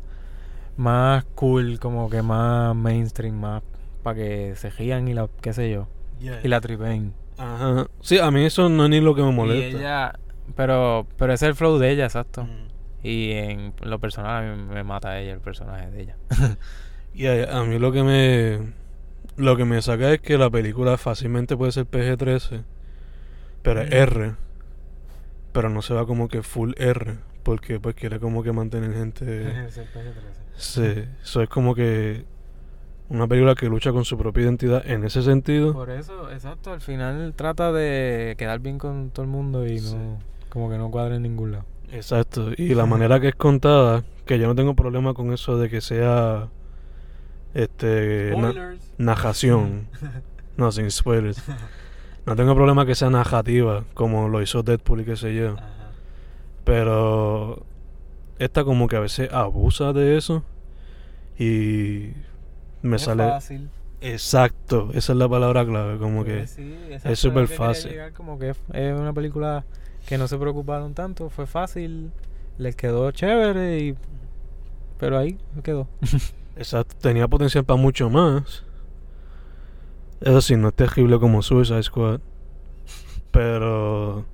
Más 0.79 1.25
cool, 1.35 1.77
como 1.79 2.09
que 2.09 2.21
más 2.21 2.73
mainstream, 2.73 3.35
más 3.35 3.61
para 4.01 4.15
que 4.15 4.53
se 4.55 4.69
rían 4.69 5.09
y 5.09 5.13
la, 5.13 5.27
qué 5.41 5.51
sé 5.51 5.69
yo. 5.69 5.87
Y 6.21 6.47
la 6.47 6.61
tripen. 6.61 7.13
Ajá. 7.37 7.87
Sí, 8.01 8.17
a 8.17 8.31
mí 8.31 8.45
eso 8.45 8.69
no 8.69 8.85
es 8.85 8.89
ni 8.89 9.01
lo 9.01 9.13
que 9.13 9.21
me 9.21 9.29
Y 9.29 9.33
molesta. 9.33 9.77
ella. 9.77 10.13
Pero, 10.55 11.05
pero 11.17 11.33
es 11.33 11.41
el 11.41 11.53
flow 11.55 11.77
de 11.79 11.91
ella, 11.91 12.05
exacto. 12.05 12.45
Mm. 12.45 12.69
Y 13.05 13.31
en 13.31 13.73
lo 13.81 13.99
personal 13.99 14.43
a 14.43 14.55
mí 14.55 14.63
me 14.73 14.83
mata 14.83 15.19
ella, 15.19 15.33
el 15.33 15.41
personaje 15.41 15.91
de 15.91 16.01
ella. 16.01 16.15
Y 17.13 17.25
a, 17.25 17.57
a 17.59 17.63
mí 17.65 17.77
lo 17.79 17.91
que 17.91 18.03
me 18.03 18.73
lo 19.35 19.57
que 19.57 19.65
me 19.65 19.81
saca 19.81 20.13
es 20.13 20.21
que 20.21 20.37
la 20.37 20.49
película 20.49 20.97
fácilmente 20.97 21.57
puede 21.57 21.71
ser 21.73 21.85
PG-13, 21.87 22.63
pero 23.63 23.81
es 23.81 23.89
Mm. 23.89 23.93
R. 23.93 24.35
Pero 25.51 25.69
no 25.69 25.81
se 25.81 25.93
va 25.93 26.05
como 26.05 26.27
que 26.29 26.43
full 26.43 26.73
R, 26.77 27.17
porque 27.43 27.79
pues 27.79 27.95
quiere 27.95 28.19
como 28.19 28.43
que 28.43 28.51
mantener 28.51 28.93
gente 28.93 29.67
Sí, 30.57 31.05
eso 31.23 31.41
es 31.41 31.49
como 31.49 31.73
que 31.73 32.25
una 33.09 33.27
película 33.27 33.55
que 33.55 33.67
lucha 33.67 33.91
con 33.91 34.05
su 34.05 34.17
propia 34.17 34.43
identidad 34.43 34.85
en 34.85 35.03
ese 35.03 35.21
sentido. 35.23 35.73
Por 35.73 35.89
eso, 35.89 36.29
exacto, 36.31 36.71
al 36.73 36.81
final 36.81 37.33
trata 37.35 37.71
de 37.71 38.35
quedar 38.37 38.59
bien 38.59 38.77
con 38.77 39.09
todo 39.09 39.23
el 39.23 39.31
mundo 39.31 39.65
y 39.65 39.79
Sí. 39.79 39.95
no. 39.95 40.19
Como 40.49 40.69
que 40.69 40.77
no 40.77 40.91
cuadra 40.91 41.15
en 41.15 41.23
ningún 41.23 41.51
lado. 41.53 41.65
Exacto. 41.91 42.51
Y 42.57 42.75
la 42.75 42.85
manera 42.85 43.19
que 43.19 43.29
es 43.29 43.35
contada, 43.35 44.03
que 44.25 44.37
yo 44.37 44.47
no 44.47 44.53
tengo 44.55 44.75
problema 44.75 45.13
con 45.15 45.31
eso 45.33 45.57
de 45.57 45.69
que 45.69 45.81
sea 45.81 46.49
este 47.53 48.33
na- 48.37 48.75
narración. 48.97 49.87
no, 50.57 50.71
sin 50.71 50.89
spoilers. 50.91 51.41
No 52.25 52.35
tengo 52.35 52.53
problema 52.53 52.85
que 52.85 52.95
sea 52.95 53.09
narrativa, 53.09 53.83
como 53.93 54.27
lo 54.27 54.41
hizo 54.41 54.61
Deadpool 54.61 55.01
y 55.01 55.05
qué 55.05 55.15
sé 55.15 55.33
yo. 55.33 55.53
Ajá. 55.53 55.69
Pero 56.69 57.65
esta 58.39 58.63
como 58.63 58.87
que 58.87 58.95
a 58.97 58.99
veces 59.01 59.31
abusa 59.33 59.91
de 59.93 60.17
eso 60.17 60.43
y 61.37 62.11
me 62.81 62.97
Es 62.97 63.03
sale 63.03 63.23
fácil. 63.23 63.69
exacto, 64.01 64.89
esa 64.93 65.13
es 65.13 65.17
la 65.19 65.27
palabra 65.29 65.65
clave, 65.65 65.97
como 65.97 66.23
que 66.23 66.47
sí, 66.47 66.75
es 67.03 67.19
súper 67.19 67.47
fácil. 67.47 67.91
llegar, 67.91 68.13
Como 68.13 68.37
que 68.39 68.51
es 68.51 68.57
es 68.73 68.99
una 68.99 69.13
película 69.13 69.65
que 70.05 70.17
no 70.17 70.27
se 70.27 70.37
preocuparon 70.37 70.93
tanto, 70.93 71.29
fue 71.29 71.47
fácil, 71.47 72.11
les 72.57 72.75
quedó 72.75 73.11
chévere 73.11 73.79
y 73.79 73.95
pero 74.99 75.17
ahí 75.17 75.37
quedó. 75.63 75.87
exacto, 76.55 76.95
tenía 76.99 77.27
potencial 77.27 77.63
para 77.65 77.79
mucho 77.81 78.09
más. 78.09 78.63
Eso 80.21 80.41
sí, 80.41 80.55
no 80.57 80.69
es 80.69 80.73
terrible 80.75 81.19
como 81.19 81.41
Suicide 81.41 81.83
Squad, 81.83 82.19
pero 83.31 84.25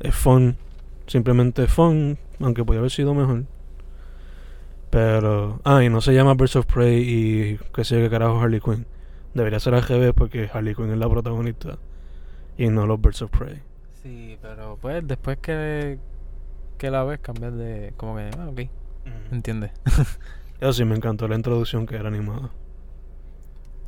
es 0.00 0.14
fun, 0.14 0.56
simplemente 1.08 1.66
fun, 1.66 2.18
aunque 2.40 2.64
podría 2.64 2.80
haber 2.80 2.92
sido 2.92 3.14
mejor. 3.14 3.44
Pero, 4.90 5.60
ah, 5.64 5.82
y 5.82 5.88
no 5.90 6.00
se 6.00 6.14
llama 6.14 6.34
Birds 6.34 6.56
of 6.56 6.66
Prey 6.66 7.02
y 7.02 7.58
qué 7.74 7.84
sé 7.84 7.96
yo 7.96 8.02
qué 8.02 8.10
carajo 8.10 8.40
Harley 8.40 8.60
Quinn. 8.60 8.86
Debería 9.34 9.60
ser 9.60 9.74
al 9.74 9.82
revés 9.82 10.12
porque 10.14 10.48
Harley 10.52 10.74
Quinn 10.74 10.90
es 10.90 10.98
la 10.98 11.08
protagonista 11.08 11.78
y 12.56 12.68
no 12.68 12.86
los 12.86 13.00
Birds 13.00 13.22
of 13.22 13.30
Prey. 13.30 13.60
Sí, 14.02 14.38
pero 14.40 14.78
pues 14.80 15.06
después 15.06 15.38
que, 15.38 15.98
que 16.78 16.90
la 16.90 17.04
ves 17.04 17.18
cambias 17.20 17.54
de 17.54 17.92
como 17.96 18.16
que, 18.16 18.30
ah, 18.38 18.48
ok, 18.48 18.60
¿entiendes? 19.32 19.72
Eso 20.60 20.72
sí, 20.72 20.84
me 20.84 20.94
encantó 20.94 21.28
la 21.28 21.36
introducción 21.36 21.86
que 21.86 21.96
era 21.96 22.08
animada. 22.08 22.50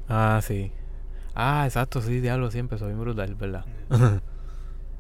Ah, 0.08 0.40
sí. 0.42 0.72
Ah, 1.34 1.62
exacto, 1.64 2.02
sí, 2.02 2.20
diablo, 2.20 2.50
sí, 2.50 2.58
empezó 2.58 2.86
bien 2.86 3.00
brutal, 3.00 3.34
¿verdad? 3.36 3.64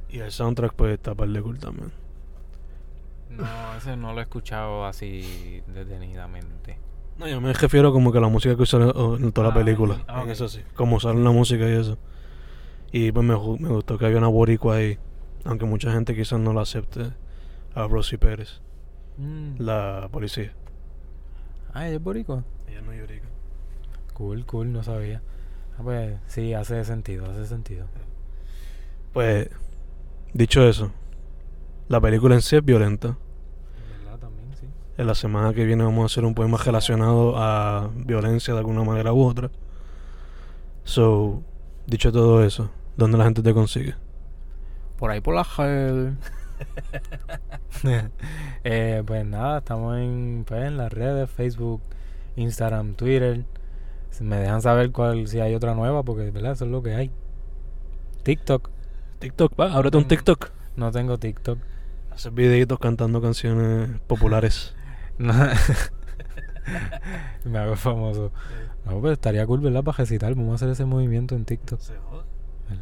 y 0.08 0.20
el 0.20 0.30
soundtrack 0.30 0.74
pues 0.74 0.94
está 0.94 1.14
par 1.14 1.28
de 1.28 1.42
cool 1.42 1.58
también. 1.58 1.92
No, 3.30 3.46
ese 3.76 3.96
no 3.96 4.12
lo 4.12 4.20
he 4.20 4.22
escuchado 4.22 4.84
así 4.84 5.62
detenidamente. 5.68 6.78
No, 7.18 7.28
yo 7.28 7.40
me 7.40 7.52
refiero 7.52 7.92
como 7.92 8.12
que 8.12 8.20
la 8.20 8.28
música 8.28 8.56
que 8.56 8.62
usaron 8.62 9.22
en 9.22 9.32
toda 9.32 9.48
la 9.48 9.54
Ah, 9.54 9.56
película. 9.56 10.02
Ah, 10.08 10.18
en 10.18 10.24
ok. 10.24 10.28
eso 10.30 10.48
sí. 10.48 10.60
Como 10.74 10.96
usaron 10.96 11.22
la 11.22 11.30
música 11.30 11.68
y 11.68 11.72
eso. 11.72 11.98
Y 12.92 13.12
pues 13.12 13.24
me, 13.24 13.34
me 13.34 13.68
gustó 13.68 13.98
que 13.98 14.06
había 14.06 14.18
una 14.18 14.28
boricua 14.28 14.76
ahí. 14.76 14.98
Aunque 15.44 15.64
mucha 15.64 15.92
gente 15.92 16.14
quizás 16.16 16.40
no 16.40 16.52
la 16.52 16.62
acepte. 16.62 17.12
A 17.74 17.86
Rosy 17.86 18.16
Pérez, 18.16 18.60
Mm. 19.16 19.56
la 19.60 20.08
policía. 20.10 20.52
Ah, 21.72 21.86
¿ella 21.86 21.96
es 21.96 22.02
boricua? 22.02 22.42
Ella 22.68 22.80
no 22.80 22.92
llorica. 22.92 23.28
Cool, 24.14 24.44
cool, 24.46 24.72
no 24.72 24.82
sabía. 24.82 25.22
Ah, 25.78 25.82
pues 25.84 26.18
sí, 26.26 26.52
hace 26.54 26.84
sentido, 26.84 27.30
hace 27.30 27.46
sentido. 27.46 27.86
Pues, 29.12 29.48
dicho 30.32 30.66
eso, 30.66 30.90
la 31.90 32.00
película 32.00 32.36
en 32.36 32.40
sí 32.42 32.54
es 32.56 32.64
violenta. 32.64 33.18
¿Verdad? 34.04 34.18
También, 34.20 34.48
sí. 34.54 34.66
En 34.96 35.06
la 35.08 35.14
semana 35.16 35.52
que 35.52 35.64
viene 35.64 35.82
vamos 35.84 36.04
a 36.04 36.06
hacer 36.06 36.24
un 36.24 36.34
poema 36.34 36.56
relacionado 36.56 37.34
a 37.36 37.90
violencia 37.94 38.54
de 38.54 38.60
alguna 38.60 38.84
manera 38.84 39.12
u 39.12 39.24
otra. 39.24 39.50
So, 40.84 41.42
dicho 41.86 42.12
todo 42.12 42.44
eso, 42.44 42.70
¿dónde 42.96 43.18
la 43.18 43.24
gente 43.24 43.42
te 43.42 43.52
consigue? 43.52 43.94
Por 44.98 45.10
ahí 45.10 45.20
por 45.20 45.34
la 45.34 45.44
gel. 45.44 46.16
eh, 48.64 49.02
pues 49.06 49.24
nada, 49.26 49.58
estamos 49.58 49.96
en, 49.98 50.44
pues, 50.46 50.62
en 50.64 50.76
las 50.76 50.92
redes, 50.92 51.28
Facebook, 51.30 51.80
Instagram, 52.36 52.94
Twitter. 52.94 53.44
Si 54.10 54.22
Me 54.24 54.36
dejan 54.36 54.62
saber 54.62 54.92
cuál, 54.92 55.26
si 55.26 55.40
hay 55.40 55.54
otra 55.54 55.74
nueva, 55.74 56.02
porque 56.04 56.30
¿verdad? 56.30 56.52
eso 56.52 56.66
es 56.66 56.70
lo 56.70 56.82
que 56.82 56.94
hay. 56.94 57.10
TikTok. 58.22 58.68
TikTok, 59.18 59.58
va, 59.58 59.72
ábrete 59.72 59.96
un 59.96 60.04
Mm. 60.04 60.08
TikTok. 60.08 60.50
No 60.76 60.90
tengo 60.92 61.18
TikTok. 61.18 61.58
Haces 62.20 62.34
videitos 62.34 62.78
cantando 62.78 63.22
canciones 63.22 63.98
populares. 64.06 64.74
No. 65.16 65.32
Me 67.46 67.58
hago 67.58 67.76
famoso. 67.76 68.30
No, 68.84 69.00
pero 69.00 69.14
estaría 69.14 69.46
cool, 69.46 69.60
¿verdad? 69.60 69.82
Para 69.82 69.96
recitar. 69.96 70.34
Vamos 70.34 70.52
a 70.52 70.54
hacer 70.56 70.68
ese 70.68 70.84
movimiento 70.84 71.34
en 71.34 71.46
TikTok. 71.46 71.80
¿verdad? 71.80 72.26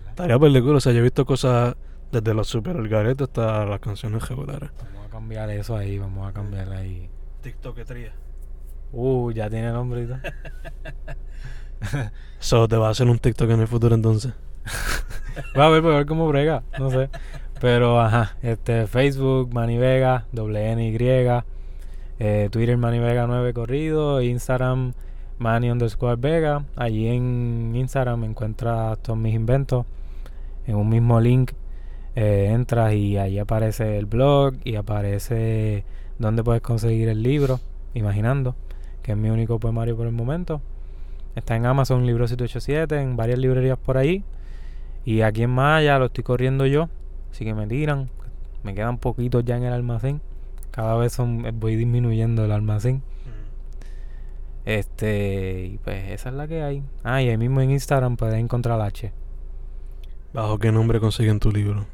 Estaría 0.08 0.36
por 0.40 0.50
O 0.50 0.80
sea, 0.80 0.92
yo 0.92 0.98
he 0.98 1.02
visto 1.02 1.24
cosas 1.24 1.76
desde 2.10 2.34
los 2.34 2.48
super 2.48 2.78
algaretos 2.78 3.28
hasta 3.28 3.64
las 3.64 3.78
canciones 3.78 4.28
regulares. 4.28 4.70
Vamos 4.92 5.06
a 5.06 5.08
cambiar 5.08 5.50
eso 5.50 5.76
ahí, 5.76 6.00
vamos 6.00 6.28
a 6.28 6.32
cambiar 6.32 6.72
ahí. 6.72 7.08
TikToketría. 7.40 8.14
Uh, 8.90 9.30
ya 9.30 9.48
tiene 9.48 9.70
nombre 9.70 10.02
y 10.02 10.06
todo. 10.08 10.18
So, 12.40 12.66
te 12.66 12.76
va 12.76 12.88
a 12.88 12.90
hacer 12.90 13.08
un 13.08 13.20
TikTok 13.20 13.50
en 13.50 13.60
el 13.60 13.68
futuro 13.68 13.94
entonces. 13.94 14.32
Voy 15.54 15.64
a 15.64 15.68
ver, 15.68 15.82
voy 15.82 15.92
a 15.92 15.96
ver 15.98 16.06
cómo 16.06 16.26
brega, 16.26 16.64
no 16.78 16.90
sé. 16.90 17.10
Pero, 17.60 18.00
ajá, 18.00 18.36
este, 18.42 18.86
Facebook, 18.86 19.52
Manny 19.52 19.78
Vega, 19.78 20.26
doble 20.32 20.70
N 20.70 20.88
Y, 20.88 20.96
eh, 22.20 22.48
Twitter, 22.50 22.76
Manny 22.76 22.98
Vega 23.00 23.26
9 23.26 23.52
corrido, 23.52 24.20
Instagram, 24.22 24.92
Manny 25.38 25.70
underscore 25.70 26.16
Vega. 26.16 26.64
Allí 26.76 27.08
en 27.08 27.72
Instagram 27.74 28.24
encuentras 28.24 28.98
todos 29.00 29.18
mis 29.18 29.34
inventos 29.34 29.86
en 30.66 30.76
un 30.76 30.88
mismo 30.88 31.20
link. 31.20 31.52
eh, 32.16 32.50
entras 32.52 32.94
y 32.94 33.16
ahí 33.16 33.38
aparece 33.38 33.96
el 33.96 34.06
blog 34.06 34.54
y 34.64 34.74
aparece 34.74 35.84
donde 36.18 36.42
puedes 36.42 36.62
conseguir 36.62 37.08
el 37.08 37.22
libro, 37.22 37.60
Imaginando, 37.94 38.56
que 39.02 39.12
es 39.12 39.18
mi 39.18 39.30
único 39.30 39.60
poemario 39.60 39.96
por 39.96 40.06
el 40.06 40.12
momento. 40.12 40.60
Está 41.36 41.54
en 41.54 41.66
Amazon, 41.66 42.06
Libro 42.06 42.26
787, 42.26 43.00
en 43.00 43.16
varias 43.16 43.38
librerías 43.38 43.78
por 43.78 43.96
ahí. 43.98 44.24
Y 45.04 45.20
aquí 45.22 45.44
en 45.44 45.50
Maya 45.50 45.98
lo 45.98 46.06
estoy 46.06 46.24
corriendo 46.24 46.66
yo. 46.66 46.88
Así 47.30 47.44
que 47.44 47.54
me 47.54 47.66
tiran. 47.66 48.10
Me 48.62 48.74
quedan 48.74 48.98
poquitos 48.98 49.44
ya 49.44 49.56
en 49.56 49.64
el 49.64 49.72
almacén. 49.72 50.20
Cada 50.70 50.96
vez 50.96 51.12
son, 51.12 51.44
voy 51.58 51.76
disminuyendo 51.76 52.44
el 52.44 52.52
almacén. 52.52 53.02
Este, 54.64 55.64
y 55.64 55.78
pues 55.78 56.10
esa 56.10 56.28
es 56.28 56.34
la 56.34 56.46
que 56.46 56.62
hay. 56.62 56.82
Ah, 57.02 57.22
y 57.22 57.30
ahí 57.30 57.38
mismo 57.38 57.62
en 57.62 57.70
Instagram 57.70 58.16
puedes 58.16 58.34
encontrar 58.34 58.78
H. 58.80 59.12
¿Bajo 60.34 60.58
qué 60.58 60.70
nombre 60.70 61.00
consiguen 61.00 61.40
tu 61.40 61.50
libro? 61.50 61.86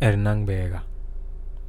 Hernán 0.00 0.46
Vega. 0.46 0.84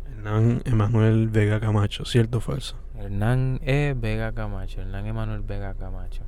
Hernán 0.09 0.61
Emanuel 0.63 1.27
Vega 1.27 1.59
Camacho, 1.59 2.05
¿cierto 2.05 2.37
o 2.37 2.41
falso? 2.41 2.77
Hernán 2.97 3.59
E. 3.63 3.93
Vega 3.97 4.31
Camacho. 4.31 4.79
Hernán 4.79 5.05
Emanuel 5.05 5.41
Vega 5.41 5.73
Camacho. 5.73 6.23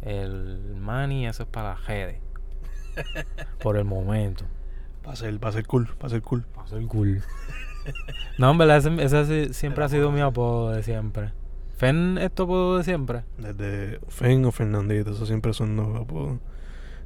El 0.00 0.74
Mani, 0.76 1.26
eso 1.26 1.42
es 1.42 1.48
para 1.50 1.74
la 1.74 1.74
redes. 1.74 2.20
Por 3.62 3.76
el 3.76 3.84
momento. 3.84 4.46
Ser, 5.14 5.38
para 5.38 5.52
ser 5.52 5.66
cool, 5.66 5.88
para 5.98 6.10
ser 6.10 6.22
cool. 6.22 6.44
Pasó 6.54 6.76
el 6.76 6.88
cool. 6.88 7.22
no, 8.38 8.50
en 8.50 8.58
verdad, 8.58 8.78
ese, 9.00 9.54
siempre 9.54 9.84
ha 9.84 9.88
sido 9.88 10.10
mi 10.10 10.20
apodo 10.20 10.70
de 10.72 10.82
siempre. 10.82 11.32
¿Fen 11.76 12.18
es 12.18 12.32
tu 12.32 12.44
apodo 12.44 12.78
de 12.78 12.84
siempre? 12.84 13.24
Desde 13.38 14.00
Fen 14.08 14.44
o 14.44 14.52
Fernandito, 14.52 15.12
esos 15.12 15.28
siempre 15.28 15.52
son 15.52 15.76
los 15.76 15.94
apodos. 16.00 16.38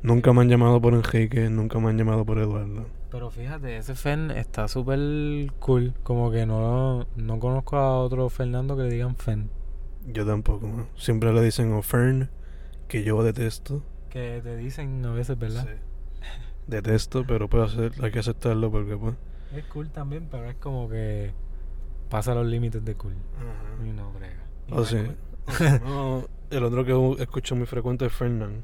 Nunca 0.02 0.32
me 0.32 0.40
han 0.40 0.48
llamado 0.48 0.80
por 0.80 0.94
Enrique, 0.94 1.50
nunca 1.50 1.78
me 1.78 1.90
han 1.90 1.98
llamado 1.98 2.24
por 2.24 2.38
Eduardo. 2.38 2.86
Pero 3.10 3.30
fíjate, 3.30 3.76
ese 3.76 3.94
Fen 3.94 4.30
está 4.30 4.66
súper 4.68 5.52
cool. 5.58 5.94
Como 6.02 6.30
que 6.30 6.46
no, 6.46 7.06
no 7.16 7.38
conozco 7.38 7.76
a 7.76 7.98
otro 7.98 8.28
Fernando 8.30 8.76
que 8.76 8.84
le 8.84 8.90
digan 8.90 9.16
Fen. 9.16 9.50
Yo 10.06 10.24
tampoco, 10.24 10.66
¿no? 10.66 10.86
Siempre 10.96 11.32
le 11.32 11.42
dicen 11.42 11.72
o 11.72 11.82
Fern, 11.82 12.30
que 12.88 13.02
yo 13.02 13.22
detesto. 13.22 13.82
Que 14.08 14.40
te 14.42 14.56
dicen 14.56 15.04
a 15.04 15.12
veces, 15.12 15.38
¿verdad? 15.38 15.66
Sí. 15.66 15.89
Detesto, 16.70 17.24
pero 17.26 17.48
puedo 17.48 17.64
hacer, 17.64 17.92
hay 18.02 18.10
que 18.10 18.20
aceptarlo 18.20 18.70
porque 18.70 18.96
pues. 18.96 19.14
Es 19.54 19.64
cool 19.66 19.90
también, 19.90 20.28
pero 20.30 20.48
es 20.48 20.56
como 20.56 20.88
que 20.88 21.32
pasa 22.08 22.34
los 22.34 22.46
límites 22.46 22.84
de 22.84 22.94
cool. 22.94 23.14
Y 23.84 23.90
no 23.92 24.12
brega. 24.12 24.44
Y 24.68 24.72
O 24.72 24.76
no 24.76 24.84
sí. 24.84 24.96
es 24.96 25.02
cool. 25.06 25.16
o 25.48 25.52
sea, 25.52 25.78
no, 25.80 26.24
el 26.50 26.64
otro 26.64 26.84
que 26.84 27.22
escucho 27.22 27.56
muy 27.56 27.66
frecuente 27.66 28.06
es 28.06 28.12
Fernán. 28.12 28.62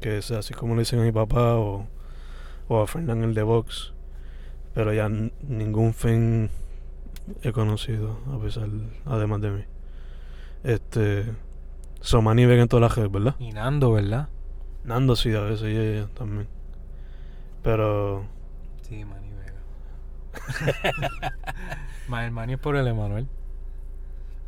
Que 0.00 0.18
es 0.18 0.30
así 0.30 0.54
como 0.54 0.74
le 0.74 0.80
dicen 0.80 1.00
a 1.00 1.02
mi 1.02 1.12
papá 1.12 1.56
o, 1.56 1.88
o 2.68 2.80
a 2.80 2.86
Fernán 2.86 3.24
el 3.24 3.34
de 3.34 3.42
Vox. 3.42 3.92
Pero 4.74 4.92
ya 4.92 5.08
ningún 5.08 5.94
Fen 5.94 6.50
he 7.42 7.50
conocido, 7.50 8.18
a 8.32 8.38
pesar, 8.38 8.68
además 9.04 9.40
de 9.40 9.50
mí. 9.50 9.64
Este. 10.62 11.24
Somani 12.00 12.46
ven 12.46 12.60
en 12.60 12.68
todas 12.68 12.82
las 12.82 12.94
redes, 12.96 13.10
¿verdad? 13.10 13.34
Y 13.40 13.50
Nando, 13.50 13.90
¿verdad? 13.92 14.28
Nando 14.84 15.16
sí, 15.16 15.34
a 15.34 15.40
veces 15.40 15.72
y 15.72 15.76
ella 15.76 16.08
también. 16.14 16.46
Pero. 17.66 18.24
Sí, 18.82 19.04
Manny 19.04 19.28
Vega. 19.32 19.60
Más 22.08 22.24
el 22.24 22.30
Manny 22.30 22.52
es 22.52 22.58
por 22.60 22.76
el 22.76 22.86
Emanuel. 22.86 23.26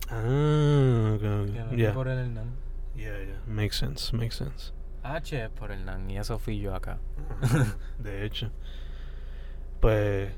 Ah, 0.08 1.14
ok, 1.16 1.20
Que 1.20 1.26
no 1.26 1.70
es 1.72 1.76
Yeah. 1.76 1.92
por 1.94 2.06
el 2.06 2.16
Hernán. 2.20 2.52
Yeah, 2.94 3.18
yeah. 3.24 3.40
Makes 3.48 3.74
sense, 3.76 4.16
makes 4.16 4.36
sense. 4.36 4.72
H 5.02 5.44
es 5.46 5.50
por 5.50 5.72
Hernán 5.72 6.08
y 6.08 6.16
eso 6.16 6.38
fui 6.38 6.60
yo 6.60 6.76
acá. 6.76 6.98
De 7.98 8.24
hecho. 8.24 8.52
Pues. 9.80 10.30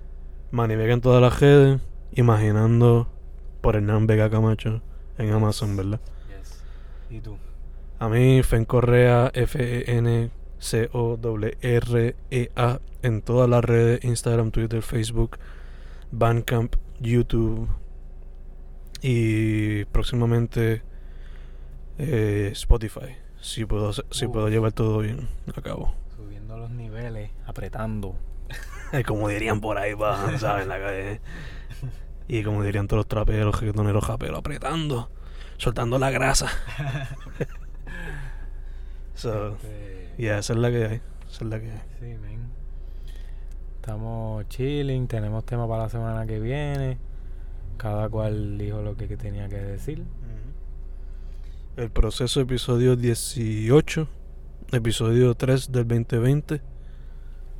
Manny 0.50 0.74
Vega 0.74 0.94
en 0.94 1.02
todas 1.02 1.20
las 1.20 1.38
redes. 1.38 1.82
Imaginando 2.12 3.08
por 3.60 3.76
Hernán 3.76 4.06
Vega 4.06 4.30
Camacho 4.30 4.80
en 5.18 5.30
Amazon, 5.34 5.76
¿verdad? 5.76 6.00
Yes. 6.30 6.62
¿Y 7.10 7.20
tú? 7.20 7.36
A 7.98 8.08
mí, 8.08 8.42
Fen 8.42 8.64
Correa, 8.64 9.30
F-E-N-C-O-R-R-E-A, 11.50 12.80
en 13.02 13.22
todas 13.22 13.48
las 13.48 13.64
redes: 13.64 14.04
Instagram, 14.04 14.50
Twitter, 14.50 14.82
Facebook, 14.82 15.38
Bandcamp, 16.12 16.76
YouTube. 17.00 17.68
Y 19.02 19.84
próximamente 19.86 20.82
eh, 21.98 22.50
Spotify. 22.52 23.16
Si 23.40 23.64
puedo, 23.64 23.88
hacer- 23.90 24.04
si 24.10 24.26
Uf. 24.26 24.32
puedo 24.32 24.48
llevar 24.50 24.72
todo 24.72 24.98
bien 24.98 25.28
a 25.56 25.62
cabo. 25.62 25.94
Subiendo 26.14 26.58
los 26.58 26.70
niveles, 26.70 27.30
apretando. 27.46 28.14
como 29.06 29.28
dirían 29.28 29.60
por 29.62 29.78
ahí, 29.78 29.94
bajan, 29.94 30.38
¿sabes? 30.40 30.66
La 30.66 30.78
calle. 30.78 31.20
Y 32.28 32.42
como 32.42 32.62
dirían 32.62 32.86
todos 32.86 32.98
los 32.98 33.08
traperos, 33.08 33.58
reggaetoneros, 33.58 34.04
japeros, 34.04 34.38
apretando, 34.38 35.10
soltando 35.56 35.98
la 35.98 36.10
grasa. 36.10 36.48
so, 39.14 39.54
Este, 39.54 40.14
yeah, 40.18 40.38
esa 40.38 40.52
es 40.52 40.58
la 40.58 40.70
que 40.70 40.84
hay. 40.86 41.00
Esa 41.28 41.44
es 41.44 41.50
la 41.50 41.60
que 41.60 41.70
hay. 41.70 41.80
Sí, 41.98 42.06
men. 42.20 42.40
Estamos 43.76 44.48
chilling, 44.48 45.06
tenemos 45.06 45.44
tema 45.44 45.66
para 45.68 45.84
la 45.84 45.88
semana 45.88 46.26
que 46.26 46.38
viene. 46.38 46.98
Cada 47.76 48.08
cual 48.08 48.58
dijo 48.58 48.82
lo 48.82 48.96
que, 48.96 49.08
que 49.08 49.16
tenía 49.16 49.48
que 49.48 49.56
decir. 49.56 50.04
El 51.76 51.90
proceso, 51.90 52.40
episodio 52.40 52.94
18, 52.94 54.06
episodio 54.72 55.34
3 55.34 55.72
del 55.72 55.88
2020. 55.88 56.60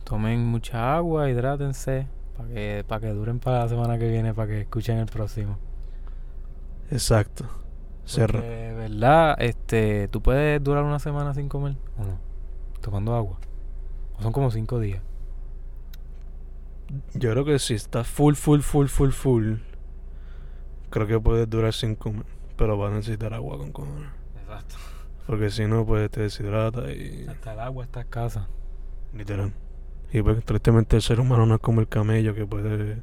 Tomen 0.05 0.45
mucha 0.45 0.95
agua, 0.95 1.31
hidrátense, 1.31 2.07
para 2.37 2.49
que, 2.49 2.85
para 2.87 3.01
que 3.01 3.15
duren 3.15 3.39
para 3.39 3.61
la 3.61 3.69
semana 3.69 3.99
que 3.99 4.11
viene, 4.11 4.35
para 4.35 4.49
que 4.49 4.61
escuchen 4.63 4.99
el 4.99 5.07
próximo. 5.07 5.57
Exacto. 6.91 7.60
Porque, 8.05 8.75
¿verdad? 8.77 9.37
Este, 9.41 10.09
¿Tú 10.09 10.21
puedes 10.21 10.63
durar 10.63 10.85
una 10.85 10.99
semana 10.99 11.33
sin 11.35 11.49
comer 11.49 11.77
o 11.99 12.05
no? 12.05 12.31
tomando 12.81 13.15
agua. 13.15 13.39
O 14.19 14.23
son 14.23 14.33
como 14.33 14.51
cinco 14.51 14.81
días. 14.81 15.03
Yo 17.15 17.31
creo 17.31 17.45
que 17.45 17.59
si 17.59 17.75
está 17.75 18.03
full, 18.05 18.35
full, 18.35 18.61
full, 18.61 18.87
full, 18.87 19.11
full, 19.11 19.55
creo 20.91 21.07
que 21.07 21.21
puede 21.21 21.47
durar 21.47 21.73
cinco 21.73 22.13
meses. 22.13 22.33
Pero 22.57 22.77
va 22.77 22.89
a 22.89 22.91
necesitar 22.91 23.33
agua 23.33 23.59
con 23.59 23.73
cojones. 23.73 24.11
Exacto. 24.43 24.77
Porque 25.27 25.51
si 25.51 25.67
no, 25.67 25.87
pues 25.87 26.11
te 26.11 26.23
deshidrata 26.23 26.91
y. 26.91 27.27
Hasta 27.29 27.53
el 27.53 27.61
agua 27.61 27.85
está 27.85 28.01
escasa. 28.01 28.49
Literal. 29.15 29.53
Y 30.13 30.23
pues 30.23 30.45
tristemente 30.45 30.97
el 30.97 31.03
ser 31.03 31.21
humano 31.21 31.47
no 31.47 31.55
es 31.55 31.61
como 31.61 31.81
el 31.81 31.89
camello 31.89 32.35
que 32.35 32.45
puede, 32.45 33.01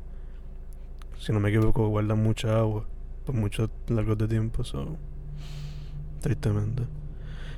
si 1.20 1.32
no 1.32 1.40
me 1.40 1.50
equivoco, 1.50 1.88
guarda 1.88 2.16
mucha 2.16 2.60
agua 2.60 2.86
por 3.28 3.36
muchos 3.36 3.70
largos 3.90 4.18
de 4.18 4.28
tiempo. 4.30 4.64
So, 4.64 4.96
tristemente. 6.22 6.84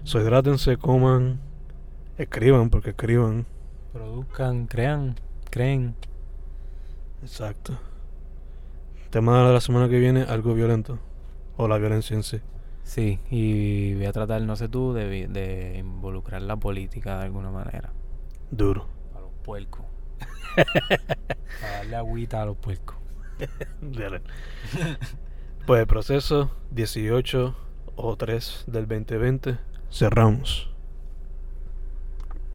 So, 0.03 0.19
hidrátense, 0.19 0.77
coman, 0.77 1.39
escriban, 2.17 2.71
porque 2.71 2.89
escriban. 2.89 3.45
Produzcan, 3.93 4.65
crean, 4.65 5.15
creen. 5.51 5.95
Exacto. 7.21 7.77
Tema 9.11 9.47
de 9.47 9.53
la 9.53 9.61
semana 9.61 9.87
que 9.89 9.99
viene, 9.99 10.23
algo 10.23 10.55
violento. 10.55 10.97
O 11.55 11.67
la 11.67 11.77
violencia 11.77 12.15
en 12.15 12.23
sí. 12.23 12.41
Sí, 12.83 13.19
y 13.29 13.93
voy 13.93 14.05
a 14.05 14.11
tratar, 14.11 14.41
no 14.41 14.55
sé 14.55 14.69
tú, 14.69 14.93
de, 14.93 15.27
de 15.27 15.77
involucrar 15.77 16.41
la 16.41 16.55
política 16.55 17.19
de 17.19 17.25
alguna 17.25 17.51
manera. 17.51 17.91
Duro. 18.49 18.87
A 19.15 19.19
los 19.19 19.31
puercos. 19.43 19.85
Para 21.61 21.73
darle 21.77 21.95
agüita 21.95 22.41
a 22.41 22.45
los 22.45 22.57
puercos. 22.57 22.97
Dale. 23.81 24.23
Pues 25.69 25.81
el 25.81 25.85
proceso 25.85 26.49
18 26.71 27.55
o 27.95 28.15
3 28.15 28.63
del 28.65 28.87
2020 28.87 29.59
cerramos. 29.91 30.67